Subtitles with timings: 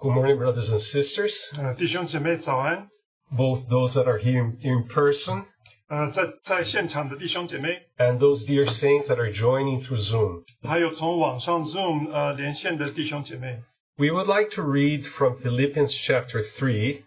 [0.00, 2.88] Good morning, brothers and sisters, 呃，弟兄姐妹早安。
[3.30, 5.44] both those that are here in, in person
[5.88, 7.68] 呃，在在现场的弟兄姐妹，
[7.98, 10.44] and those dear saints that are joining through Zoom.
[10.62, 13.62] 还有从网上 Zoom 呃连线的弟兄姐妹，
[13.96, 17.02] We would like to read from Philippians chapter 3.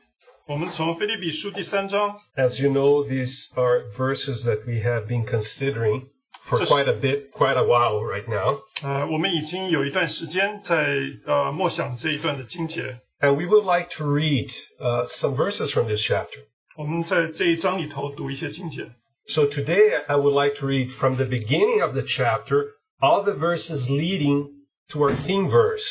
[0.47, 6.07] 我们从腓立比书第三章， As you know, these are verses that we have been considering
[6.51, 8.59] for Just- quite a bit, quite a while right now.
[8.83, 10.85] 呃，我们已经有一段时间在
[11.25, 12.99] 呃默想这一段的经节。
[13.19, 16.45] And we would like to read uh, some verses from this chapter.
[16.77, 18.91] 我们在这一章里头读一些经节。
[19.27, 23.33] So today I would like to read from the beginning of the chapter all the
[23.33, 24.47] verses leading
[24.89, 25.83] to our theme verse.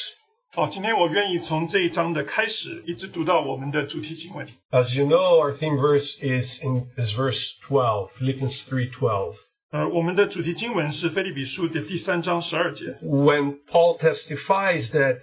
[0.54, 4.46] 好，今天我愿意从这一章的开始，一直读到我们的主题经文。
[4.70, 9.34] As you know, our theme verse is in is verse 12, Philippians 3:12.
[9.72, 12.98] 呃，我们的主题经文是腓立比书的第三章十二节。
[13.02, 15.18] When Paul testifies that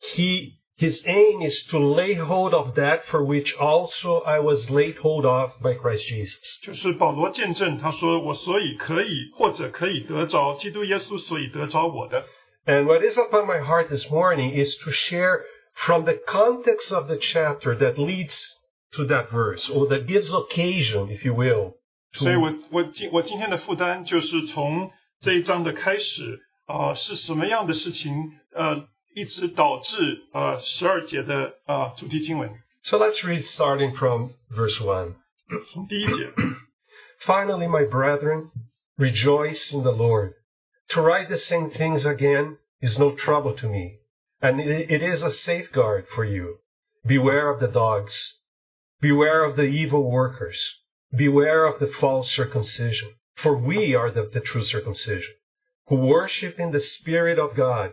[0.00, 4.98] he his aim is to lay hold of that for which also I was laid
[4.98, 6.60] hold of by Christ Jesus.
[6.62, 12.26] 就是保罗见证，他说：“我所以可以，或者可以得着基督耶稣，所以得着我的。
[12.66, 15.40] And what is upon my heart this morning is to share
[15.72, 18.36] from the context of the chapter that leads
[18.92, 21.79] to that verse, or that gives occasion, if you will, ”
[22.12, 28.12] 所以 to 我我今我今天的负担就是从这一章的开始啊、是什么样的事情
[28.52, 29.94] 呃，一直导致
[30.32, 32.50] 呃十二节的啊、主题经文。
[32.82, 35.14] So let's read starting from verse 1.
[35.72, 36.32] 从第一节，
[37.24, 38.50] Finally, my brethren,
[38.96, 40.34] rejoice in the Lord.
[40.88, 43.98] To write the same things again is no trouble to me,
[44.40, 46.58] and it it is a safeguard for you.
[47.04, 48.40] Beware of the dogs.
[49.00, 50.58] Beware of the evil workers.
[51.12, 53.10] Beware of the false circumcision.
[53.42, 55.34] For we are the, the true circumcision,
[55.88, 57.92] who worship in the Spirit of God,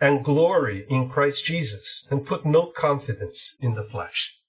[0.00, 4.40] and glory in Christ Jesus, and put no confidence in the flesh.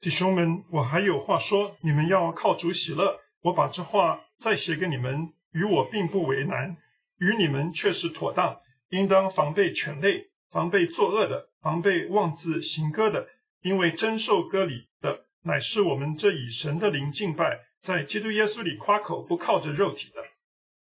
[0.00, 3.20] 弟兄们，我还有话说，你们要靠主喜乐。
[3.42, 6.76] 我把这话再写给你们，与我并不为难，
[7.20, 8.60] 与你们却是妥当。
[8.88, 13.28] 应当防备犬类，防备作恶的，防备妄自行歌的，
[13.62, 20.22] 因为真受割礼的， 乃是我们这以神的灵敬拜，在基督耶稣里夸口，不靠着肉体的。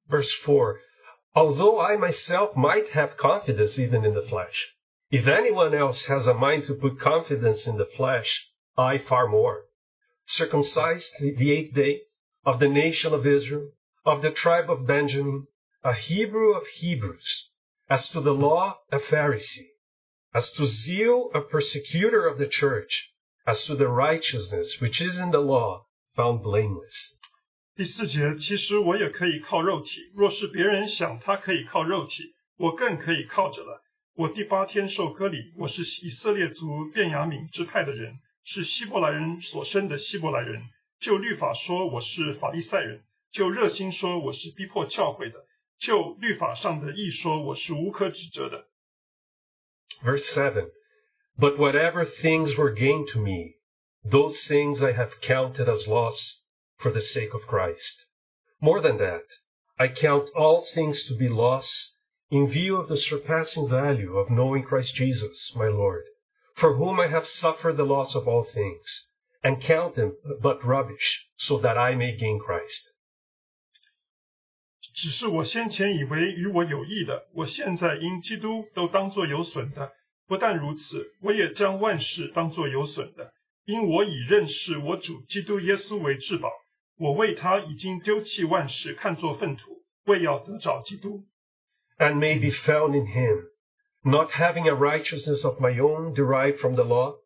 [0.08, 0.78] Verse 4
[1.34, 4.74] Although I myself might have confidence even in the flesh,
[5.10, 9.66] if anyone else has a mind to put confidence in the flesh, I far more.
[10.28, 12.02] Circumcised the the eighth day,
[12.46, 13.72] of the nation of Israel,
[14.06, 15.48] of the tribe of Benjamin,
[15.84, 17.50] a Hebrew of Hebrews,
[17.90, 19.70] as to the law, a Pharisee,
[20.34, 23.09] as to zeal, a persecutor of the church,
[23.50, 25.86] as to the righteousness which is in the law,
[26.16, 27.14] found blameless.
[27.76, 33.82] 第四节，其实我也可以靠肉体，若是别人想他可以靠肉体，我更可以靠着了。
[34.14, 40.62] 我第八天受割礼，我是以色列族便雅悯支派的人，是希伯来人所生的希伯来人。
[41.02, 45.46] 就律法说我是法利赛人，就热心说我是逼迫教会的，
[45.78, 48.66] 就律法上的义说我是无可指责的。
[50.02, 50.70] Verse 7
[51.40, 53.56] But whatever things were gained to me,
[54.04, 56.42] those things I have counted as loss
[56.78, 58.06] for the sake of Christ.
[58.62, 59.24] More than that,
[59.78, 61.94] I count all things to be loss
[62.30, 66.04] in view of the surpassing value of knowing Christ Jesus, my Lord,
[66.56, 69.08] for whom I have suffered the loss of all things,
[69.44, 72.92] and count them but rubbish, so that I may gain Christ.
[74.94, 79.92] 只是我先前以为与我有益的，我现在因基督都当作有损的。
[80.30, 83.32] 不但如此，我也将万事当作有损的，
[83.66, 86.52] 因我以认识我主基督耶稣为至宝。
[86.98, 91.26] 我为他已经丢弃万事，看作粪土，为要得着基督，
[91.98, 93.50] and may be found in him,
[94.02, 97.18] not having a righteousness of my own derived from the law,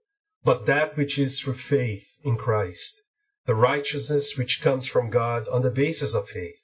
[0.43, 3.03] but that which is through faith in Christ,
[3.45, 6.57] the righteousness which comes from God on the basis of faith,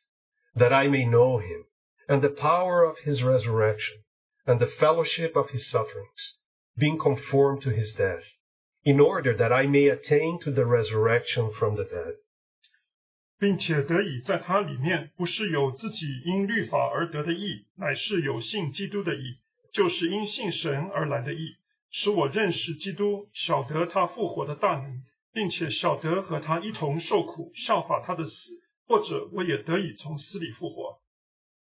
[0.56, 1.66] that I may know him,
[2.08, 3.98] and the power of his resurrection,
[4.50, 6.38] and the fellowship of his sufferings,
[6.78, 8.23] being conformed to his death,
[8.84, 12.16] in order that I may attain to the resurrection from the dead.
[13.38, 19.40] 并且得以在他里面，不是有自己因律法而得的义，乃是有信基督的义，
[19.73, 21.58] 就是因信神而来的义，
[21.90, 25.03] 使我认识基督，晓得他复活的大能，
[25.34, 28.53] 并且晓得和他一同受苦，效法他的死，
[28.88, 31.02] 或者我也得以从死里复活。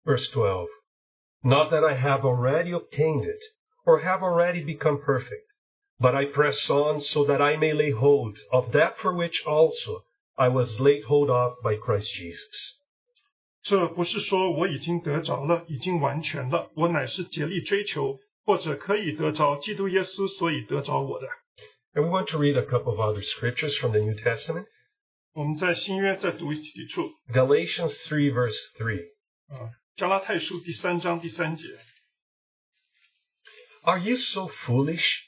[0.06, 0.68] Verse 12
[1.44, 3.42] Not that I have already obtained it,
[3.86, 5.46] or have already become perfect,
[6.00, 10.04] but I press on so that I may lay hold of that for which also
[10.36, 12.76] I was laid hold of by Christ Jesus.
[13.62, 21.28] 这不是说我已经得着了，已经完全了，我乃是竭力追求， 或者可以得着基督耶稣，所以得着我的。
[21.94, 24.66] And we want to read a couple of other scriptures from the New Testament.
[25.34, 29.10] 我们在新约再读几处 Galatians 3 verse 3.
[29.50, 31.64] 啊， 加拉太书第三章第三节。
[33.84, 35.20] Are you so foolish?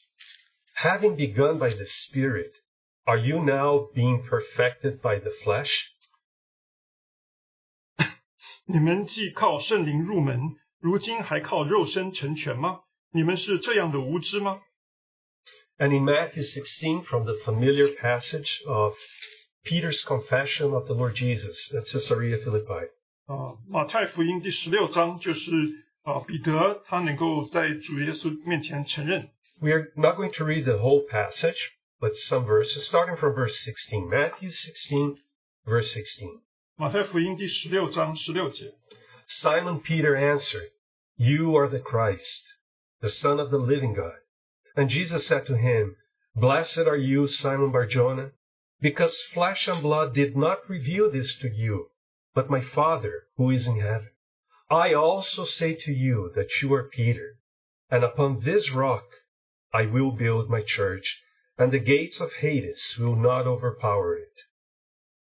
[0.76, 2.52] Having begun by the Spirit,
[3.06, 5.72] are you now being perfected by the flesh?
[8.66, 12.82] 你们既靠圣灵入门，如今还靠肉身成全吗？
[13.12, 14.62] 你们是这样的无知吗？
[15.78, 18.96] And in Matthew 16, from the familiar passage of
[19.64, 22.88] Peter's confession of the Lord Jesus at Caesarea Philippi.
[23.26, 25.52] 啊，马太福音第十六章就是
[26.04, 29.30] 啊，彼得他能够在主耶稣面前承认。
[29.60, 31.58] We are not going to read the whole passage,
[32.00, 34.10] but some verses, starting from verse 16.
[34.10, 35.18] Matthew 16,
[35.66, 36.42] verse 16.
[36.76, 38.74] 马太福音第十六章十六节，
[39.28, 40.72] Simon Peter answered,
[41.16, 42.42] You are the Christ,
[43.02, 44.16] the Son of the living God.
[44.76, 45.96] And Jesus said to him,
[46.36, 48.32] Blessed are you, Simon Barjona,
[48.80, 51.92] because flesh and blood did not reveal this to you,
[52.36, 54.10] but my Father who is in heaven.
[54.68, 57.38] I also say to you that you are Peter,
[57.90, 59.04] and upon this rock
[59.72, 61.22] I will build my church,
[61.58, 64.34] and the gates of Hades will not overpower it.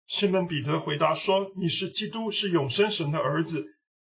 [0.07, 3.67] 西门彼得回答说：“你是基督，是永生神的儿子。”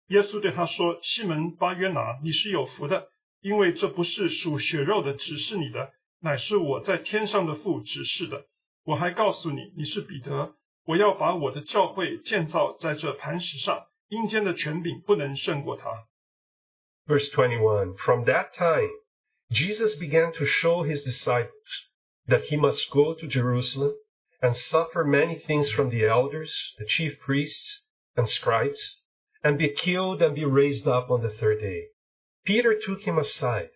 [0.08, 3.10] 耶稣对他说：“西门巴约拿，你是有福的，
[3.42, 8.46] 因为这不是属血肉的指示你的，乃是我在天上的父指示的。
[8.84, 10.56] 我还告诉你，你是彼得，
[10.86, 16.08] 我要把我的教会建造在这磐石上，阴间的权柄不能胜过它。”
[17.08, 18.90] Verse 21 From that time,
[19.52, 21.90] Jesus began to show his disciples
[22.28, 23.94] that he must go to Jerusalem
[24.42, 27.84] and suffer many things from the elders, the chief priests,
[28.16, 29.02] and scribes,
[29.44, 31.90] and be killed and be raised up on the third day.
[32.44, 33.70] Peter took him aside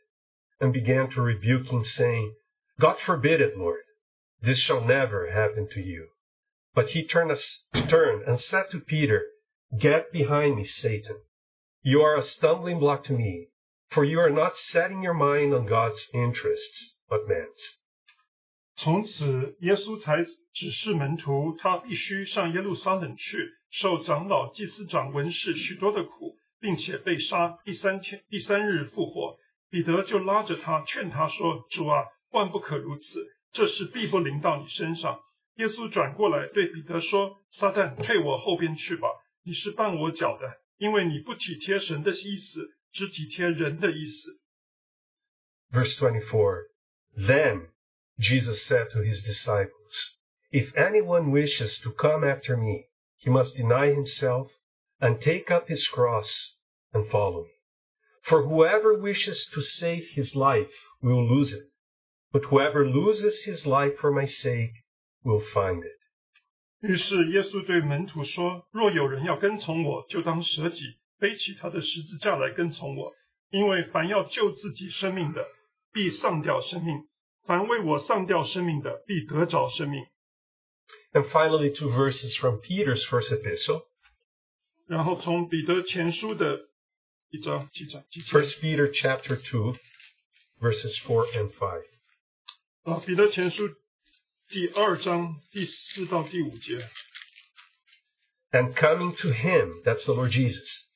[0.60, 2.36] and began to rebuke him, saying,
[2.80, 3.82] God forbid it, Lord.
[4.42, 6.10] This shall never happen to you.
[6.74, 9.22] But he turned, as- turned and said to Peter,
[9.72, 11.22] Get behind me, Satan.
[11.84, 13.50] You are a stumbling block to me,
[13.90, 17.78] for you are not setting your mind on God's interests, but man's.
[18.76, 29.38] 从此，耶稣才指示门徒，他必须上耶路撒冷去，受长老、祭司长、文士许多的苦，并且被杀，第三天、第三日复活。
[29.70, 35.20] 彼得就拉着他，劝他说：“主啊，万不可如此，这事必不临到你身上。”
[35.56, 39.10] 耶稣转过来对彼得说：“撒旦，退我后边去吧！
[39.44, 44.40] 你是绊我脚的，因为你不体贴神的意思，只体贴人的意思。”
[45.72, 46.68] Verse 24
[47.18, 47.68] Then
[48.18, 50.16] Jesus said to his disciples,
[50.52, 52.86] If anyone wishes to come after me,
[53.18, 54.50] he must deny himself
[55.00, 56.56] and take up his cross
[56.92, 57.52] and follow me.
[58.24, 61.70] For whoever wishes to save his life will lose it,
[62.32, 64.72] but whoever loses his life for my sake
[65.24, 66.00] will find it.
[66.82, 73.14] 于是耶稣对门徒说：“若有人要跟从我，就当舍己，背起他的十字架来跟从我。
[73.50, 75.46] 因为凡要救自己生命的，
[75.92, 77.08] 必丧掉生命；
[77.46, 80.06] 凡为我丧掉生命的，必得着生命。
[81.12, 83.84] And finally, two verses from Peter's first epistle.
[84.88, 86.70] ”然后从彼得前书的
[87.30, 89.76] 一章几章几节 First Peter chapter 2,
[90.60, 91.84] verses 4 and 5.
[92.84, 93.68] 啊，彼得前书
[94.48, 96.90] 第二章第四到第五节。
[98.52, 100.88] and coming to him, that's the Lord Jesus,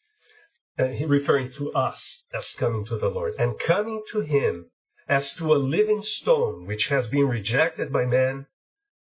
[0.76, 4.72] and he referring to us as coming to the Lord, and coming to him
[5.08, 8.48] as to a living stone which has been rejected by man,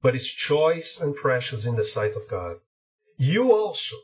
[0.03, 2.59] but is choice and precious in the sight of God.
[3.17, 3.97] You also,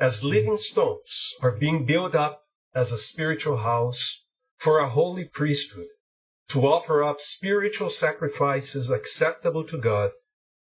[0.00, 4.22] as living stones, are being built up as a spiritual house
[4.56, 5.88] for a holy priesthood,
[6.48, 10.10] to offer up spiritual sacrifices acceptable to God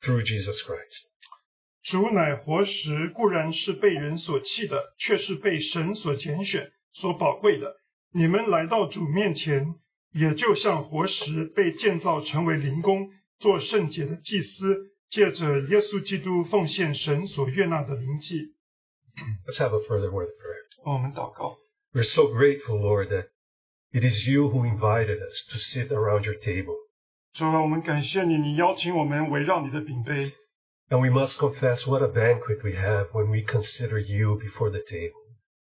[0.03, 1.13] through Jesus Christ.
[1.83, 7.77] 主乃活石，固然是被人所弃的，却是被神所拣选、所宝贵的。
[8.13, 9.75] 你们来到主面前，
[10.13, 18.55] 也就像活石被建造成为灵宫，做圣洁的祭司，借着耶稣基督奉献神所悦纳的灵祭。
[19.47, 20.93] Let's have a further word of prayer.
[20.93, 21.57] 我们祷告，
[21.93, 23.29] We're so grateful, Lord, that
[23.93, 26.77] it is you who invited us to sit around your table.
[27.33, 30.33] 主啊，我们感谢你，你邀请我们围绕你的饼杯。
[30.89, 34.79] And we must confess what a banquet we have when we consider you before the
[34.79, 35.21] table.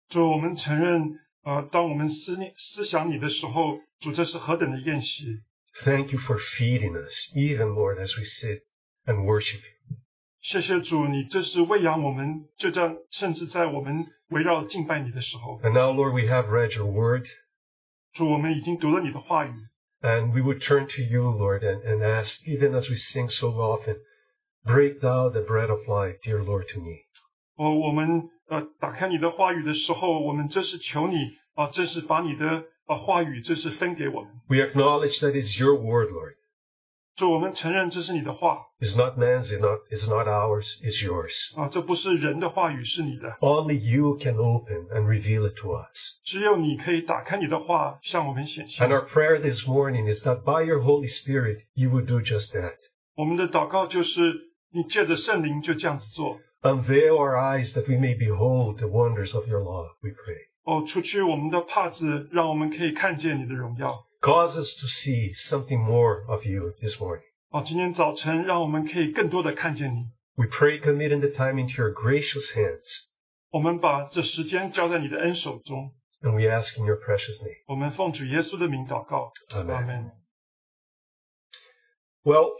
[0.09, 5.41] 主，我们承认，呃，当我们思念、思想你的时候，主，这是何等的宴席！
[5.83, 8.61] Thank you for feeding us, even, Lord, as we sit
[9.05, 9.97] and worship you.
[10.41, 17.25] 谢谢主，你这是喂养我们，就这样，甚至在我们围绕敬拜你的时候， And now, Lord, we have read your word.
[18.13, 19.51] 主，我们已经读了你的话语，
[20.01, 23.49] And we would turn to you, Lord, and, and ask, even as we sing so
[23.49, 23.97] often,
[24.63, 27.05] break thou the bread of life, dear Lord, to me.
[27.57, 31.15] 哦，我们呃打开你的话语的时候，我们真是求你
[31.55, 34.31] 啊，真是把你的啊话语真是分给我们。
[34.47, 36.35] We acknowledge that it's your word, Lord.
[37.19, 41.57] 主，我们承认这是你的话 It's not man's, it's not, it's not ours, it's yours.
[41.57, 43.37] 啊，这不是人的话语，是你的。
[43.39, 46.19] Only you can open and reveal it to us.
[46.25, 48.89] 只有你可以打开你的话，向我们显 And 现。
[48.89, 52.75] our prayer this morning is that by your Holy Spirit, you would do just that.
[53.15, 54.33] 我们的祷告就是，
[54.73, 56.39] 你借着圣灵就这样子做。
[56.63, 60.49] Unveil our eyes that we may behold the wonders of your law, we pray.
[60.65, 64.03] 哦，除去我们的帕子，让我们可以看见你的荣耀。
[64.21, 67.23] Cause us to see something more of you this morning.
[67.49, 70.09] 哦，今天早晨让我们可以更多的看见你。
[70.35, 73.05] We pray committing the time into your gracious hands.
[73.51, 75.93] 我们把这时间交在你的恩手中。
[76.21, 77.63] And we ask in your precious name.
[77.67, 79.85] 我们奉主耶稣的名祷告，阿 Amen.
[79.85, 80.11] 门。
[82.23, 82.53] Well,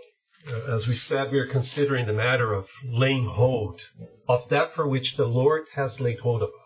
[0.48, 3.82] uh, as we said, we are considering the matter of laying hold
[4.28, 6.59] of that for which the Lord has laid hold of us.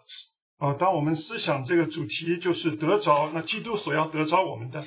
[0.58, 4.84] 啊，当我们思想这个主题，就是得着那基督所要得着我们的。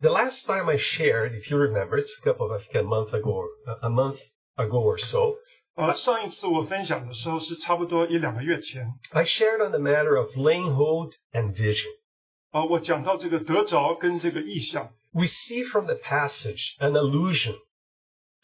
[0.00, 2.82] The last time I shared, if you remember, it's a couple of I think a
[2.84, 3.48] month ago, or
[3.82, 4.18] a month
[4.54, 5.34] ago or so.
[5.74, 11.90] 呃，上一次我分享的时候是差不多一两个月前， I shared on the matter of laying hold and vision.
[12.50, 17.56] 啊，我讲到这个得着跟这个意象， We see from the passage an allusion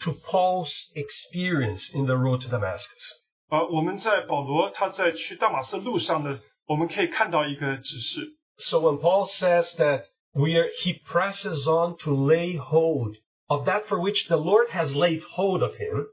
[0.00, 3.20] to Paul's experience in the road to Damascus.
[3.48, 8.36] 啊，我们在保罗他在去大马色路上的， 我们可以看到一个指示。
[8.56, 13.86] So when Paul says that we are, he presses on to lay hold of that
[13.86, 16.06] for which the Lord has laid hold of him.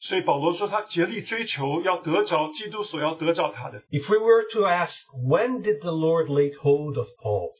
[0.00, 3.80] 所以保罗说他竭力追求要得着基督所要得着他的。
[3.90, 7.50] If we were to ask, when did the Lord lay hold of Paul?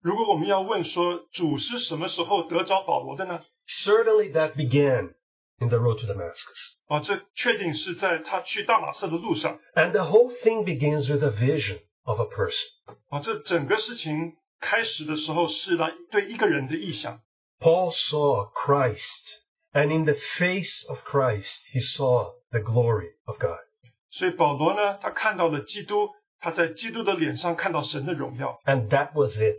[0.00, 3.42] 如果我们要问说主是什么时候得着保罗的呢？
[3.68, 5.12] Certainly that began
[5.60, 6.78] in the road to Damascus.
[6.86, 9.60] 啊，这确定是在他去大马色的路上。
[9.74, 12.66] And the whole thing begins with a vision of a person.
[13.08, 17.20] 啊，这整个事情开始的时候是来对一个人的意象。
[17.58, 19.40] Paul saw Christ,
[19.72, 23.60] and in the face of Christ, he saw the glory of God.
[24.10, 28.60] 所以保罗呢，他看到了基督，他在基督的脸上看到神的荣耀。
[28.64, 29.58] And that was it.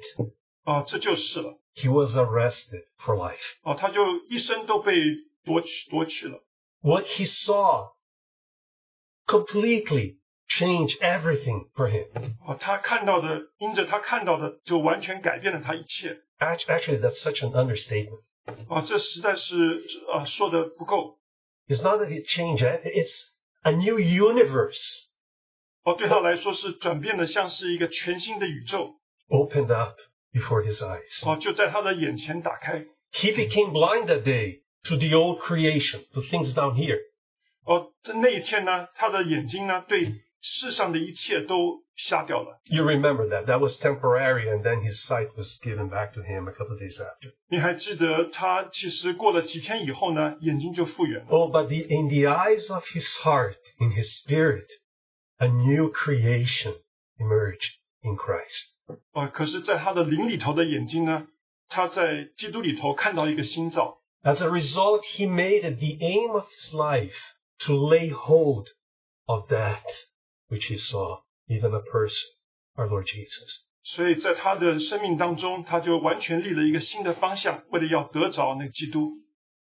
[0.63, 1.59] 啊，这就是了。
[1.75, 3.39] He was arrested for life.
[3.63, 4.93] 啊，他就一生都被
[5.43, 6.43] 夺取夺去了。
[6.81, 7.93] What he saw
[9.25, 10.16] completely
[10.47, 12.07] changed everything for him.
[12.45, 16.21] 啊，他看到的，因着他看到的，就完全改变了他一切。
[16.39, 18.21] Act- Actually, that's such an understatement.
[18.67, 19.55] 啊，这实在是
[20.13, 21.19] 啊说的不够。
[21.67, 23.29] It's not that it changed, it- it's
[23.61, 25.05] a new universe
[25.83, 28.99] 哦，对他来说是转变的，像是一个全新的宇宙。
[29.29, 29.97] opened up
[30.33, 31.25] before his eyes.
[31.25, 32.85] 哦，就在他的眼前打开。
[33.13, 36.99] He became blind that day to the old creation, to things down here.
[37.65, 40.03] 哦，在那一天呢，他的眼睛呢，对
[40.41, 42.59] 世上的一切都瞎掉了。
[42.65, 43.45] You remember that.
[43.45, 46.81] That was temporary, and then his sight was given back to him a couple of
[46.81, 47.33] days after.
[47.47, 51.29] 你还记得他其实过了几天以后呢，眼睛就复原了。
[51.29, 54.67] Oh, but the, in the eyes of his heart, in his spirit,
[55.37, 56.75] a new creation
[57.17, 57.71] emerged
[58.01, 58.73] in Christ.
[59.13, 61.27] 哦，可是，在他的灵里头的眼睛呢，
[61.69, 64.01] 他在基督里头看到一个新造。
[64.23, 67.15] As a result, he made it the aim of his life
[67.59, 68.67] to lay hold
[69.25, 69.83] of that
[70.49, 72.23] which he saw, even a person,
[72.75, 73.63] our Lord Jesus.
[73.83, 79.11] 所以在他的生命当中，他就完全立了一个新的方向，为了要得着那个基督。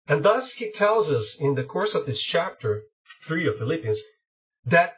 [0.06, 2.82] And thus he tells us in the course of this chapter
[3.26, 3.98] 3 of Philippians
[4.68, 4.94] that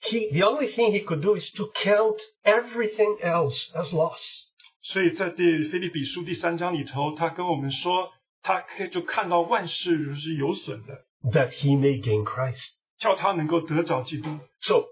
[0.00, 4.46] he, the only thing he could do is to count everything else as loss.
[4.82, 8.10] 所以在第腓立比书第三章里头，他跟我们说，
[8.42, 12.74] 他可以就看到万事如是有损的， that he may gain Christ.
[12.98, 14.38] 叫他能够得着基督。
[14.60, 14.84] So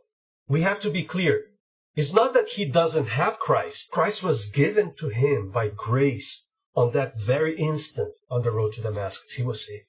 [0.49, 1.43] we have to be clear.
[1.95, 3.91] It's not that he doesn't have Christ.
[3.91, 8.83] Christ was given to him by grace on that very instant on the road to
[8.83, 9.33] Damascus.
[9.35, 9.87] He was saved.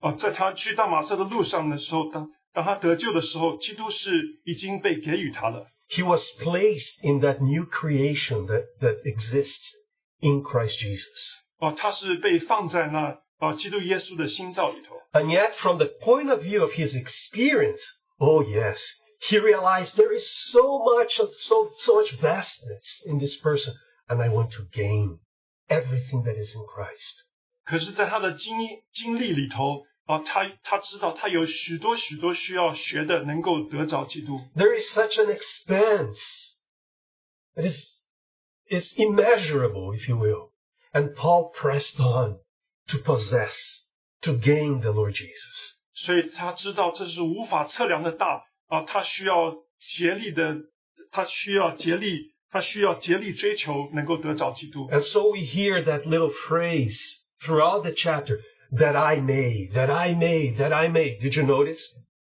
[0.00, 4.10] 哦，在他去大马色的路上的时候，当当他得救的时候，基督是
[4.44, 5.66] 已经被给予他了。
[5.90, 9.72] He was placed in that new creation that, that exists
[10.20, 11.32] in Christ Jesus.
[11.58, 14.94] 哦，他是被放在那啊基督耶稣的新造里头。
[15.12, 17.82] And yet, from the point of view of his experience,
[18.18, 18.80] oh yes,
[19.24, 23.74] he realized there is so much of so, so much vastness in this person,
[24.08, 25.18] and I want to gain
[25.68, 27.24] everything that is in Christ.
[27.64, 28.56] 可是，在他的经
[28.92, 34.40] 经历里头啊，他他知道他有许多许多需要学的，能够得着基督。
[34.56, 36.56] There is such an expanse
[37.54, 38.00] that is
[38.68, 40.50] is immeasurable, if you will.
[40.92, 42.40] And Paul pressed on
[42.88, 43.84] to possess,
[44.22, 45.76] to gain the Lord Jesus.
[45.94, 50.56] 所以他知道这是无法测量的大 啊，他需要竭力的，
[51.10, 54.88] 他需要竭力，他需要竭力追求能够得着基督。
[54.90, 56.98] And so we hear that little phrase
[57.42, 58.40] throughout the chapter,
[58.72, 61.18] that I may, that I may, that I may.
[61.18, 61.80] Did you notice?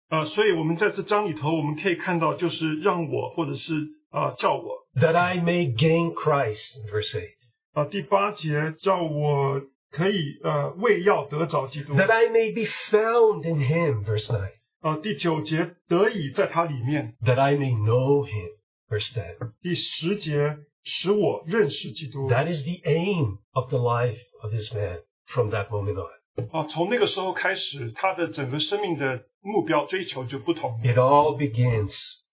[0.08, 3.74] 啊，所以我们在这章里头，我们可以看到，就是让我或者是
[4.10, 7.30] 啊叫我 That I may gain Christ, in verse 8.
[7.72, 14.50] 啊第八节叫我可以呃为要得着基督 That I may be found in him, verse 9.
[14.80, 18.50] 啊第九节得以在他里面， That I may know him,
[18.88, 19.52] verse 10.
[19.62, 26.48] 第十节使我认识基督 That is the aim of the life of this man from that moment on.
[26.50, 31.94] 啊从那个时候开始，他的整个生命的目标追求就不同 It all begins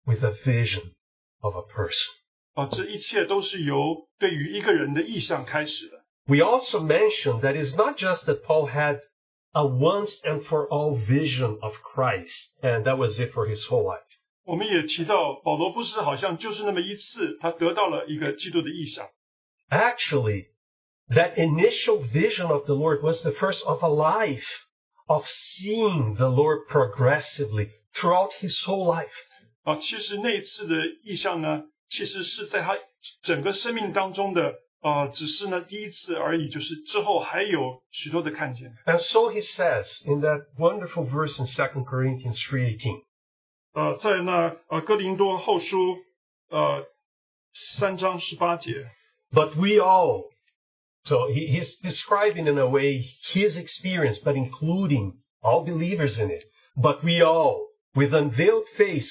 [0.06, 0.92] with a vision
[1.39, 2.06] of a person.
[2.54, 6.06] 啊这一切都是由对于一个人的意向开始的。
[6.27, 9.00] We also mentioned that it's not just that Paul had
[9.54, 13.84] a once and for all vision of Christ, and that was it for his whole
[13.84, 14.04] life.
[14.44, 19.10] 我们也提到，保罗不是好像就是那么一次，他得到了一个基督的意向。
[19.70, 20.50] Actually,
[21.10, 24.46] that initial vision of the Lord was the first of a life
[25.08, 29.10] of seeing the Lord progressively throughout his whole life.
[29.63, 32.77] 啊，其实那一次的意向呢，其实是在他
[33.24, 38.75] 整个生命当中的， 呃，只是呢第一次而已，就是之后还有许多的看见。
[38.86, 43.04] And so he says in that wonderful verse in 2 Corinthians 3:18,
[43.74, 45.98] 呃，在那呃哥林多后书
[46.50, 46.86] 呃
[47.54, 48.92] 三章十八节，
[49.32, 50.30] But we all,
[51.04, 53.01] so he, he's describing in a way
[53.34, 56.44] his experience, but including all believers in it.
[56.75, 59.10] But we all, with unveiled face,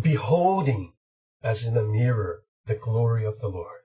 [0.00, 0.92] beholding
[1.42, 3.80] as in a mirror the glory of the Lord.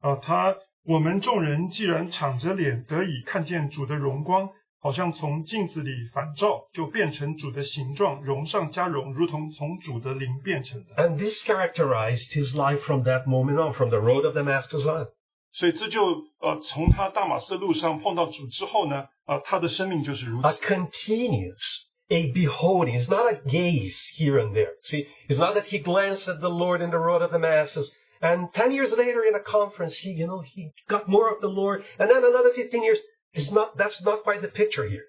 [0.00, 10.94] 啊，他我们众人既然敞着脸得以看见主的荣光，好像从镜子里反照，就变成主的形状，荣上加荣，如同从主的灵变成的。
[10.96, 15.08] And this characterized his life from that moment on, from the road of Damascus on.
[15.52, 16.02] 所以这就
[16.38, 20.62] 呃，从他大马色路上碰到主之后呢，啊、他的生命就是如 A 此。
[20.62, 23.02] continuous, a beholding.
[23.02, 24.74] It's not a gaze here and there.
[24.82, 28.52] See, it's not that he glanced at the Lord in the road of Damascus and
[28.52, 31.84] 10 years later in a conference, he, you know, he got more of the Lord
[31.98, 32.98] and then another 15 years.
[33.32, 35.04] It's not, that's not quite the picture here.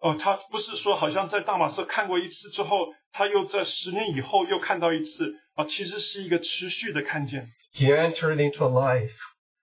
[0.00, 7.52] 哦，他不是说好像在大马色看过一次之后，他又在十年以后又看到一次啊，其实是一个持续的看见。
[7.72, 9.12] He entered into a life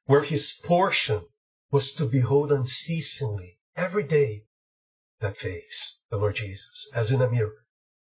[0.06, 1.26] where his portion
[1.70, 4.44] was to behold unceasingly every day
[5.20, 7.54] that face, the Lord Jesus, as in a mirror.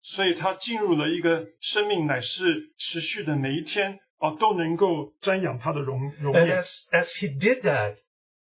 [0.02, 6.58] 所以他进入了一个生命，乃是持续的每一天 啊，都能够瞻仰他的容容 And 颜。
[6.62, 7.98] as, as he did that,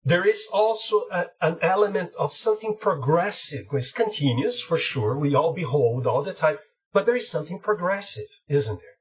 [0.05, 3.65] there is also a, an element of something progressive.
[3.71, 5.17] It's continuous for sure.
[5.17, 6.57] We all behold all the time,
[6.91, 8.97] but there is something progressive, isn't there?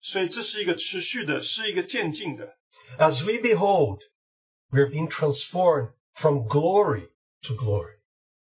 [0.00, 2.56] 所以这是一个持续的，是一个渐进的。
[2.98, 4.00] As we behold,
[4.70, 7.08] we're being transformed from glory
[7.42, 7.94] to glory.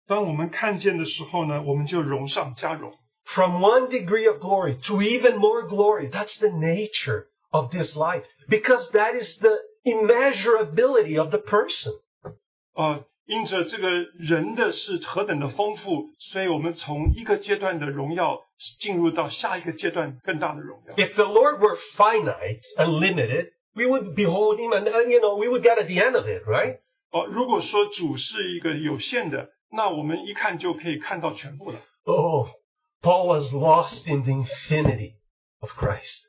[0.05, 2.93] 当我们看见的时候呢，我们就荣上加荣。
[3.25, 6.09] From one degree of glory to even more glory.
[6.09, 11.93] That's the nature of this life because that is the immeasurability of the person.
[12.73, 18.41] 啊，因着这个人的是何等的丰富，所以我们从一个阶段的荣耀
[18.79, 20.95] 进入到下一个阶段更大的荣耀。
[20.95, 25.37] If the Lord were finite and limited, we would behold him and, uh, you know,
[25.37, 26.79] we would get at the end of it, right?
[27.11, 31.79] 哦，如果说主是一个有限的，那我们一看就可以看到全部了。
[32.05, 32.47] Oh,
[33.01, 35.13] Paul was lost in the infinity
[35.59, 36.26] of Christ.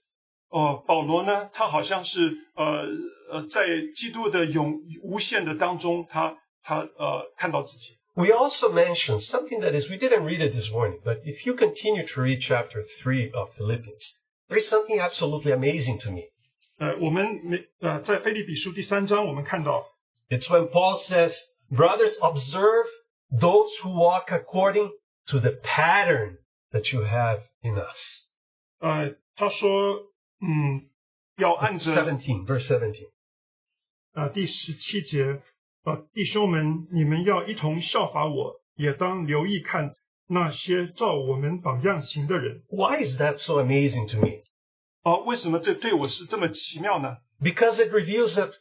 [0.51, 2.87] 哦，保罗呢，他好像是呃
[3.31, 7.99] 呃，在基督的永无限的当中，他他呃看到自己。
[8.15, 11.57] We also mentioned something that is, we didn't read it this morning, but if you
[11.57, 14.15] continue to read chapter 3 of Philippians,
[14.49, 16.31] there is something absolutely amazing to me.
[16.79, 19.85] 呃，我们没呃在菲利比书第三章，我们看到
[20.29, 21.35] It's when Paul says,
[21.71, 22.87] Brothers, observe
[23.31, 24.91] those who walk according
[25.27, 26.39] to the pattern
[26.71, 28.29] that you have in us.
[28.79, 30.01] 呃，他说，
[30.41, 30.89] 嗯，
[31.37, 33.09] 要按着17, verse 17.
[34.13, 35.43] 呃第十七节，
[35.85, 39.95] 呃弟兄们，你们要一同效法我，也当留意看
[40.27, 42.63] 那些照我们榜样行的人。
[42.69, 44.43] Why is that so amazing to me?
[45.03, 47.19] 哦，为什么这对我是这么奇妙呢？
[47.41, 48.53] Because it reveals that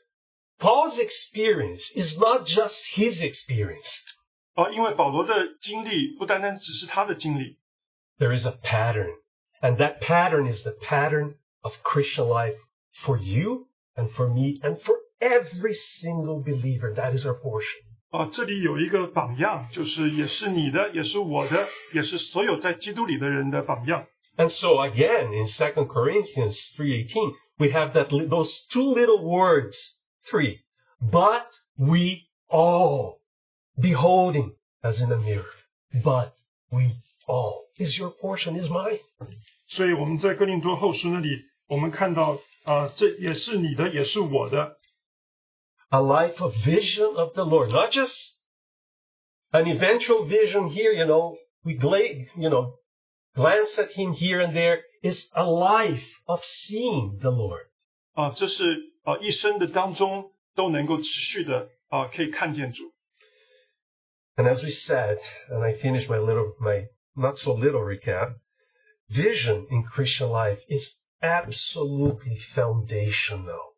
[0.59, 4.01] Paul's experience is not just his experience.
[4.55, 7.59] 哦，因为保罗的经历不单单只是他的经历，
[8.17, 9.09] There is a pattern.
[9.61, 12.55] And that pattern is the pattern of Christian life
[13.05, 16.93] for you and for me and for every single believer.
[16.95, 17.81] That is our portion.
[18.11, 24.05] 啊，这里有一个榜样，就是也是你的，也是我的，也是所有在基督里的人的榜样。
[24.37, 29.77] And so again, in 2 Corinthians 3.18, we have that, li- those two little words,
[30.29, 30.59] three.
[30.99, 33.19] But we all,
[33.79, 35.45] beholding as in a mirror,
[36.03, 36.33] but
[36.71, 36.95] we
[37.27, 37.65] all.
[37.77, 38.99] Is your portion, is mine.
[39.67, 41.29] 所以我们在哥林多后书那里，
[41.67, 44.77] 我们看到啊，这也是你的，也是我的
[45.89, 48.35] A life of vision of the Lord, not just
[49.51, 52.73] an eventual vision here, you know, we gla- you know,
[53.35, 54.81] glance at him here and there.
[55.01, 57.67] It's a life of seeing the Lord.
[58.13, 62.91] 啊，这是啊一生的当中都能够持续的啊可以看见主。
[64.35, 68.35] And as we said, and I finish my little, my not so little recap,
[69.09, 73.73] vision in Christian life is absolutely foundational.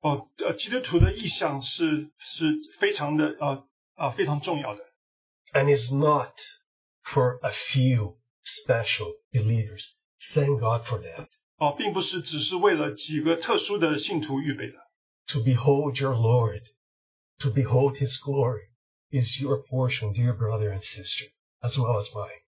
[0.00, 2.46] 哦，呃，基督徒的意向是是
[2.78, 4.82] 非常的啊啊非常重要的
[5.52, 6.32] and is not
[7.04, 9.84] for a few special believers.
[10.32, 11.28] Thank God for that.
[11.58, 14.78] 哦，并不是只是为了几个特殊的信徒预备的。
[15.28, 16.62] To behold your Lord,
[17.40, 18.70] to behold his glory
[19.10, 21.26] is your portion, dear brother and sister,
[21.60, 22.40] as well as mine.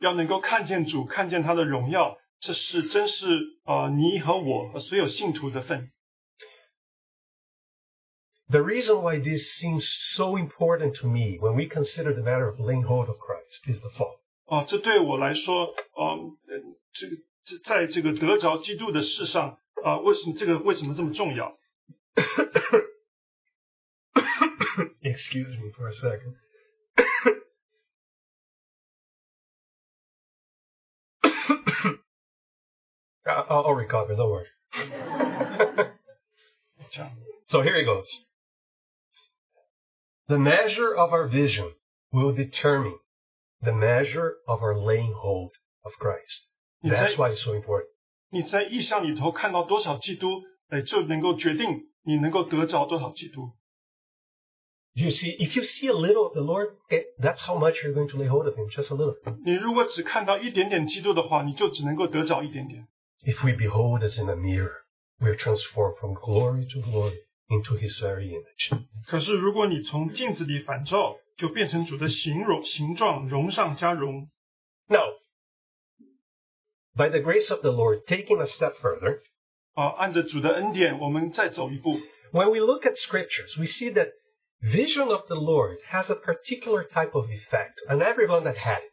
[0.00, 3.26] 要能够看见主，看见他的荣耀，这是真是
[3.64, 5.90] 啊你和我和所有信徒的份。
[8.48, 12.60] The reason why this seems so important to me when we consider the matter of
[12.60, 14.20] laying hold of Christ is the following.
[14.46, 21.58] 哦，这对我来说，嗯，呃这个这在这个得着基督的事上，啊，为什么这个为什么这么重要？
[25.02, 26.36] Excuse me for a second.
[33.50, 34.46] I'll I'll recover, don't worry.
[36.90, 37.10] 这样，
[37.48, 38.06] So here he goes.
[40.28, 41.72] The measure of our vision
[42.12, 42.98] will determine
[43.62, 46.48] the measure of our laying hold of Christ.
[46.82, 47.88] That's why it's so important.
[48.30, 53.52] 你在意象里头看到多少基督，哎，就能够决定你能够得着多少基督。
[54.94, 55.36] Do you see?
[55.38, 58.16] If you see a little of the Lord, eh, that's how much you're going to
[58.16, 59.16] lay hold of Him, just a little.
[59.44, 62.88] 你如果只看到一点点基督的话，你就只能够得着一点点。
[63.24, 64.74] If we behold as in a mirror,
[65.20, 68.70] we are transformed from glory to glory into His very image.
[69.06, 74.30] 可是如果你从镜子里反照，就变成主的形容形状，容上加容。
[74.88, 75.12] Now,
[76.94, 79.20] by the grace of the Lord, taking a step further,
[79.74, 81.98] 啊，按着主的恩典，我们再走一步。
[82.32, 84.12] when we look at scriptures, we see that
[84.62, 88.89] vision of the Lord has a particular type of effect on everyone that had it.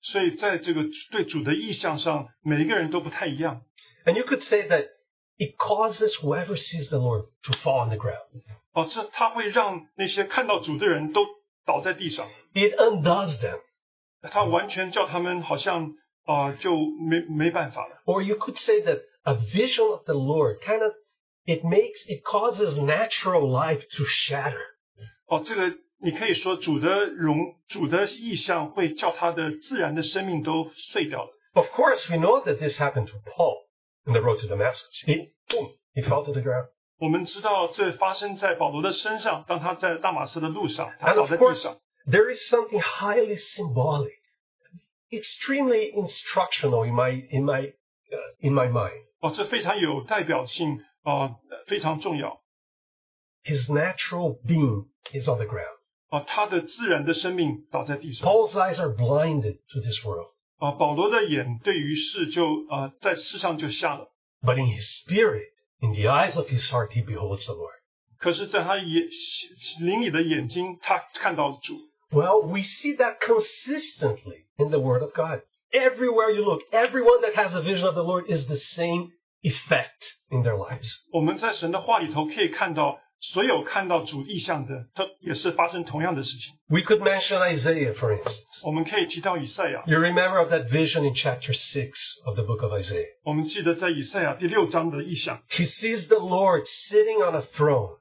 [0.00, 3.62] 所以在这个对主的意向上，每一个人都不太一样。
[4.04, 4.86] And you could say that
[5.36, 8.42] it causes whoever sees the Lord to fall on the ground.
[8.72, 11.26] 哦，这他会让那些看到主的人都
[11.64, 13.60] 倒在地上， It undoes them.
[14.22, 18.02] 他完全叫他们好像啊、就没没办法了。
[18.04, 20.92] Or you could say that a vision of the Lord kind of
[21.44, 24.58] it makes it causes natural life to shatter.
[25.26, 31.30] 哦，这个 你可以说主的容主的意向会叫他的自然的生命都碎掉了。
[31.54, 33.66] Of course, we know that this happened to Paul
[34.04, 35.02] in the road to Damascus.
[35.04, 36.68] He boom, he fell to the ground.
[36.98, 41.76] 我们知道这发生在保罗的身上，当他在大马士的路上，他 And 倒 of 在地 course, 上。
[42.06, 44.12] there is something highly symbolic,
[45.10, 47.72] extremely instructional in my in my
[48.12, 49.02] uh, in my mind.
[49.20, 52.42] 哦，这非常有代表性，啊、非常重要。
[53.44, 55.76] His natural being is on the ground.
[56.10, 58.28] 啊、他的自然的生命倒在地上。
[58.28, 64.08] Paul's eyes are blinded to this world, 啊、保罗的眼对于世就啊、在世上就瞎了，
[64.42, 67.74] but in his spirit, in the eyes of his heart, he beholds the Lord.
[68.18, 69.08] 可是，在他眼
[69.80, 71.74] 灵里的眼睛，他看到主。
[72.10, 75.42] Well, we see that consistently in the Word of God.
[75.70, 79.10] Everywhere you look, everyone that has a vision of the Lord is the same
[79.42, 81.02] effect in their lives.
[81.12, 86.54] 我们在神的话里头可以看到， 所有看到主意象的，他也是发生同样的事情。
[86.68, 88.64] We could mention Isaiah, for instance.
[88.64, 93.06] 我们可以提到以赛亚， You remember of that vision in chapter 6 of the book of Isaiah.
[93.24, 97.98] 我们记得在以赛亚第六章的意象， He sees the Lord sitting on a throne,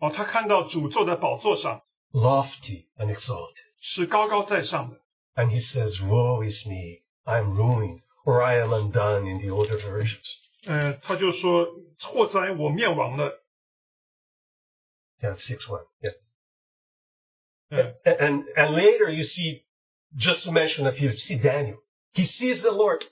[0.00, 1.82] 哦，他看到主坐在宝座上，
[2.12, 3.54] lofty and exalted.
[3.80, 5.00] 是高高在上的。
[5.34, 9.54] And he says, Woe is me, I am ruined, or I am undone in the
[9.54, 10.26] older versions.
[10.66, 13.32] 呃，他就说：“祸哉，我灭亡了。
[15.21, 15.81] yeah, six one.
[16.01, 16.11] Yeah.
[17.69, 17.77] Hmm.
[17.77, 17.91] yeah.
[18.05, 19.63] And, and and later you see,
[20.15, 21.77] just to mention a few, you see Daniel.
[22.13, 23.05] He sees the Lord.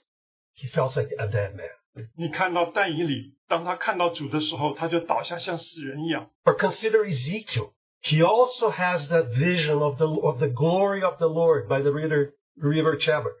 [0.54, 1.70] He feels like a dead man.
[2.16, 6.30] 你看到但以理，当他看到主的时候，他就倒下，像死人一样。
[6.44, 7.72] Or consider Ezekiel.
[8.02, 11.90] He also has that vision of the of the glory of the Lord by the
[11.90, 13.32] river river Chebar.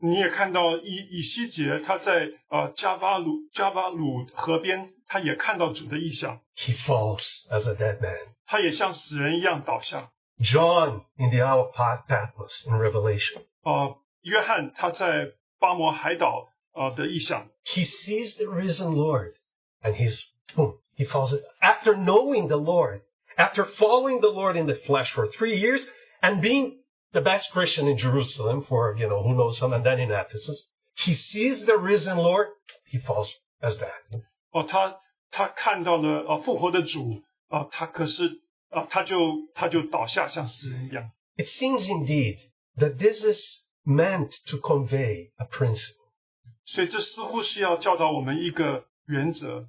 [0.00, 8.17] 你也看到以以西结他在呃加巴鲁加巴鲁河边他也看到主的意象， He falls as a dead man.
[8.45, 10.11] 他也像死人一样倒下。
[10.39, 13.41] John in the Isle of Pat- Patmos in Revelation.
[13.63, 19.33] 呃，约翰他在巴摩海岛呃的意象， He sees the risen Lord
[19.81, 20.21] and he's,
[20.55, 21.33] boom, he falls.
[21.59, 23.01] After knowing the Lord,
[23.35, 25.87] after following the Lord in the flesh for three years
[26.21, 26.77] and being
[27.13, 30.67] the best Christian in Jerusalem for, you know, who knows him, and then in Ephesus,
[30.95, 32.47] he sees the risen Lord,
[32.85, 34.21] he falls as that.
[34.52, 34.98] 哦，他
[35.30, 39.18] 他看到了啊复活的主啊、他可是啊、他就
[39.54, 41.10] 他就倒下像死人一样。
[41.36, 42.38] It seems indeed
[42.76, 43.40] that this is
[43.84, 46.10] meant to convey a principle.
[46.64, 49.68] 所以这似乎是要教导我们一个原则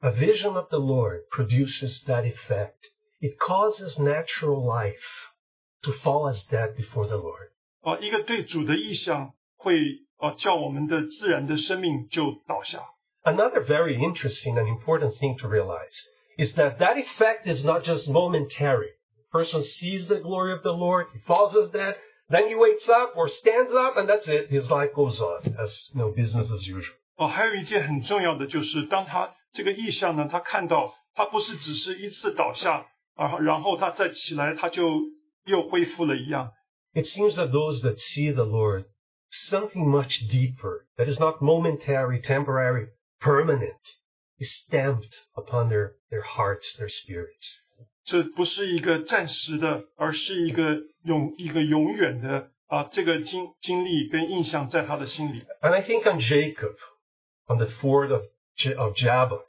[0.00, 2.90] ，A vision of the Lord produces that effect.
[3.20, 4.96] It causes natural life
[5.82, 7.50] to fall as dead before the Lord.
[7.80, 9.78] 啊、一个对主的意象会
[10.16, 12.82] 啊、叫我们的自然的生命就倒下。
[13.27, 15.97] Another very interesting and important thing to realize
[16.37, 18.89] is that that effect is not just momentary.
[19.31, 21.95] Person sees the glory of the Lord, he falls as dead,
[22.29, 24.49] then he wakes up or stands up, and that's it.
[24.49, 26.95] His life goes on as you know, business as usual.
[27.15, 34.83] 哦，还有一件很重要的就是，当他这个意象呢，他看到他不是只是一次倒下啊，然后他再起来，他就
[35.45, 36.51] 又恢复了一样。
[36.93, 38.85] It seems that those that see the Lord,
[39.31, 42.87] something much deeper, that is not momentary, temporary,
[43.19, 43.79] permanent,
[44.39, 47.59] is stamped upon their, their hearts, their spirits.
[48.05, 55.41] 这不是一个暂时的，而是一个永一个永远的啊，这个经经历跟印象在他的心里。
[55.61, 56.75] And I think on Jacob,
[57.47, 58.23] on the ford of,
[58.55, 59.45] J- of Jabbok,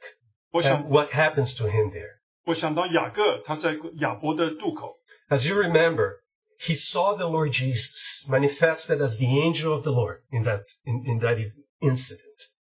[0.51, 2.15] 我 and 想， what happens to him there.
[2.45, 4.95] 我想到雅各，他在雅伯的渡口，
[5.27, 6.19] As you remember,
[6.59, 11.03] he saw the Lord Jesus manifested as the angel of the Lord in that, in,
[11.05, 11.37] in that
[11.81, 12.21] incident.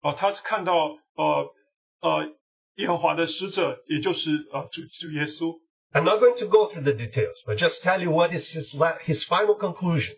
[0.03, 1.55] 哦、他看到呃
[2.01, 2.37] 呃
[2.77, 5.59] 耶和华的使者，也就是呃主主耶稣。
[5.93, 8.77] I'm not going to go through the details, but just tell you what is his,
[8.77, 10.17] la- his final conclusion.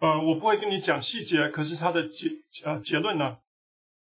[0.00, 2.28] 呃，我不会跟你讲细节，可是他的结
[2.64, 3.38] 呃结论呢，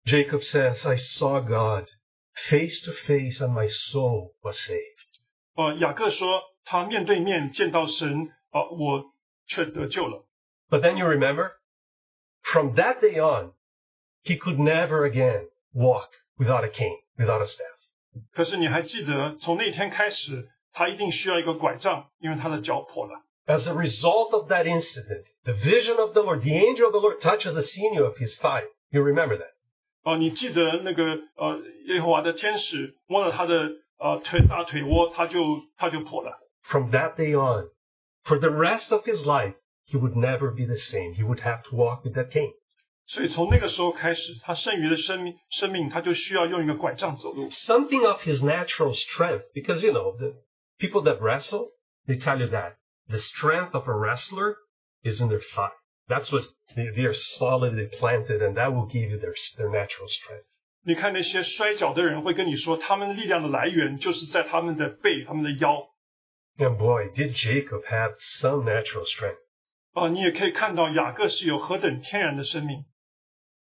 [0.04, 1.88] Jacob says, I saw God
[2.34, 5.20] face to face and my soul was saved.
[5.54, 9.04] 呃，雅各说他面对面见到神，呃，我
[9.46, 10.26] 却得救了。
[10.68, 11.52] But then you remember,
[12.42, 13.52] from that day on,
[14.22, 17.66] he could never again walk without a cane, without a staff.
[18.32, 23.22] 可是你还记得，从那天开始，他一定需要一个拐杖，因为他的脚跛了。
[23.46, 26.98] As a result of that incident, the vision of the Lord, the angel of the
[26.98, 28.64] Lord touches the sinew of his thigh.
[28.90, 29.52] You remember that?
[30.02, 31.04] 哦、你记得那个
[31.36, 36.38] 呃耶和华的天使摸了他的呃腿大腿窝，他就他就跛了。
[36.62, 37.68] From that day on,
[38.24, 39.54] for the rest of his life,
[39.86, 41.14] he would never be the same.
[41.14, 42.52] He would have to walk with that cane.
[43.10, 47.48] 所以从那个时候开始，他剩余的生命生命，他就需要用一个拐杖走路。
[47.50, 50.34] Something of his natural strength, because you know, the
[50.78, 51.68] people that wrestle,
[52.06, 52.74] they tell you that
[53.08, 54.56] the strength of a wrestler
[55.04, 55.70] is in their thigh.
[56.08, 60.08] That's what they, they are solidly planted, and that will give you their, their natural
[60.08, 60.44] strength.
[60.84, 65.88] 你看那些摔跤的人会跟你说，他们力量的来源就是在他们的背、他们的腰。
[66.58, 69.38] And boy, did Jacob have some natural strength.
[69.92, 72.84] 啊、你也可以看到雅各是有何等天然的生命。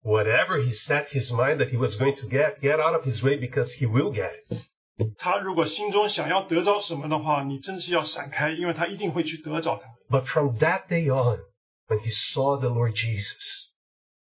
[0.02, 3.22] Whatever he set his mind that he was going to get, get out of his
[3.22, 4.62] way because he will get it.
[5.18, 9.88] 他如果心中想要得着什么的话，你真是要闪开，因为他一定会去得着它。
[10.08, 11.40] But from that day on,
[11.86, 13.70] when he saw the Lord Jesus,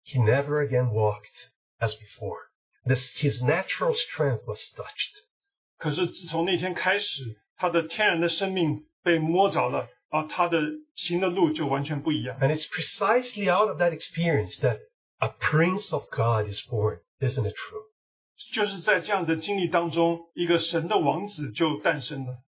[0.05, 2.39] he never again walked as before.
[2.85, 5.23] This, his natural strength was touched.
[5.77, 10.61] 可是自从那天开始，他的天然的生命被摸着了啊，他的
[10.95, 12.39] 行的路就完全不一样。
[12.41, 14.79] And it's precisely out of that experience that
[15.23, 17.01] a prince of God is born.
[17.21, 17.83] Isn't it true?
[18.53, 22.39] 就是在这样的经历当中，一个神的王子就诞生了。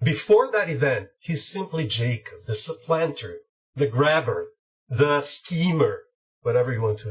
[0.00, 3.36] Before that event, he's simply Jacob, the supplanter,
[3.76, 4.46] the grabber,
[4.88, 5.98] the schemer,
[6.42, 7.10] whatever you want to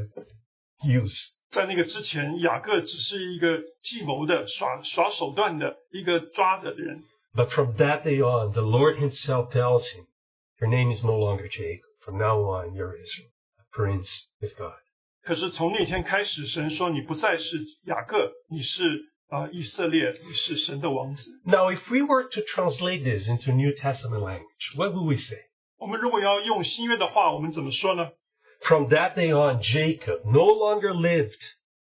[0.84, 1.30] use.
[1.50, 7.04] 在那个之前，雅各只是一个计谋的、耍耍手段的一个抓的人。
[7.36, 10.06] But from that day on, the Lord himself tells him,
[10.60, 11.86] your name is no longer Jacob.
[12.02, 13.30] From now on, you're Israel,
[13.60, 14.10] a prince
[14.42, 14.74] with God.
[15.28, 18.84] 可是从那天开始，神说你不再是雅各，你是
[19.30, 21.32] 啊、以色列，你是神的王子。
[21.46, 25.38] Now, if we were to translate this into New Testament language, what would we say?
[25.78, 28.12] 我们如果要用新约的话，我们怎么说呢？
[28.62, 31.42] From that day on, Jacob no longer lived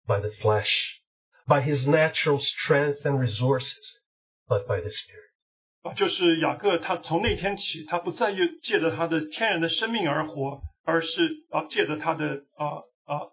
[0.06, 1.00] by the flesh,
[1.46, 4.00] by his natural strength and resources,
[4.48, 5.26] but by the Spirit.
[5.82, 13.28] 啊，就是雅各他从那天起，他不再借借着他的天然的生命而活，而是啊借着他的啊 啊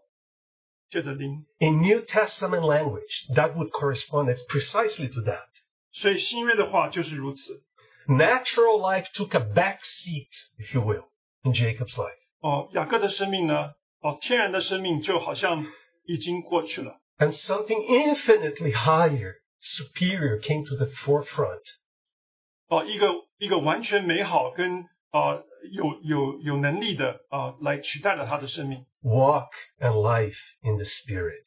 [0.90, 1.46] 借着灵。
[1.60, 5.48] In New Testament language, that would correspond precisely to that.
[5.92, 7.64] 所以新约的话就是如此。
[8.08, 11.06] Natural life took a back seat, if you will,
[11.44, 12.18] in Jacob's life.
[12.42, 15.66] 哦，雅各的生命呢，哦，天然的生命就好像
[16.06, 17.00] 已经过去了。
[17.18, 21.64] And something infinitely higher, superior came to the forefront.
[22.68, 28.86] 哦，一个一个完全美好跟啊 有有有能力的啊来取代了他的生命。
[29.02, 29.50] Walk
[29.80, 31.44] and life in the Spirit.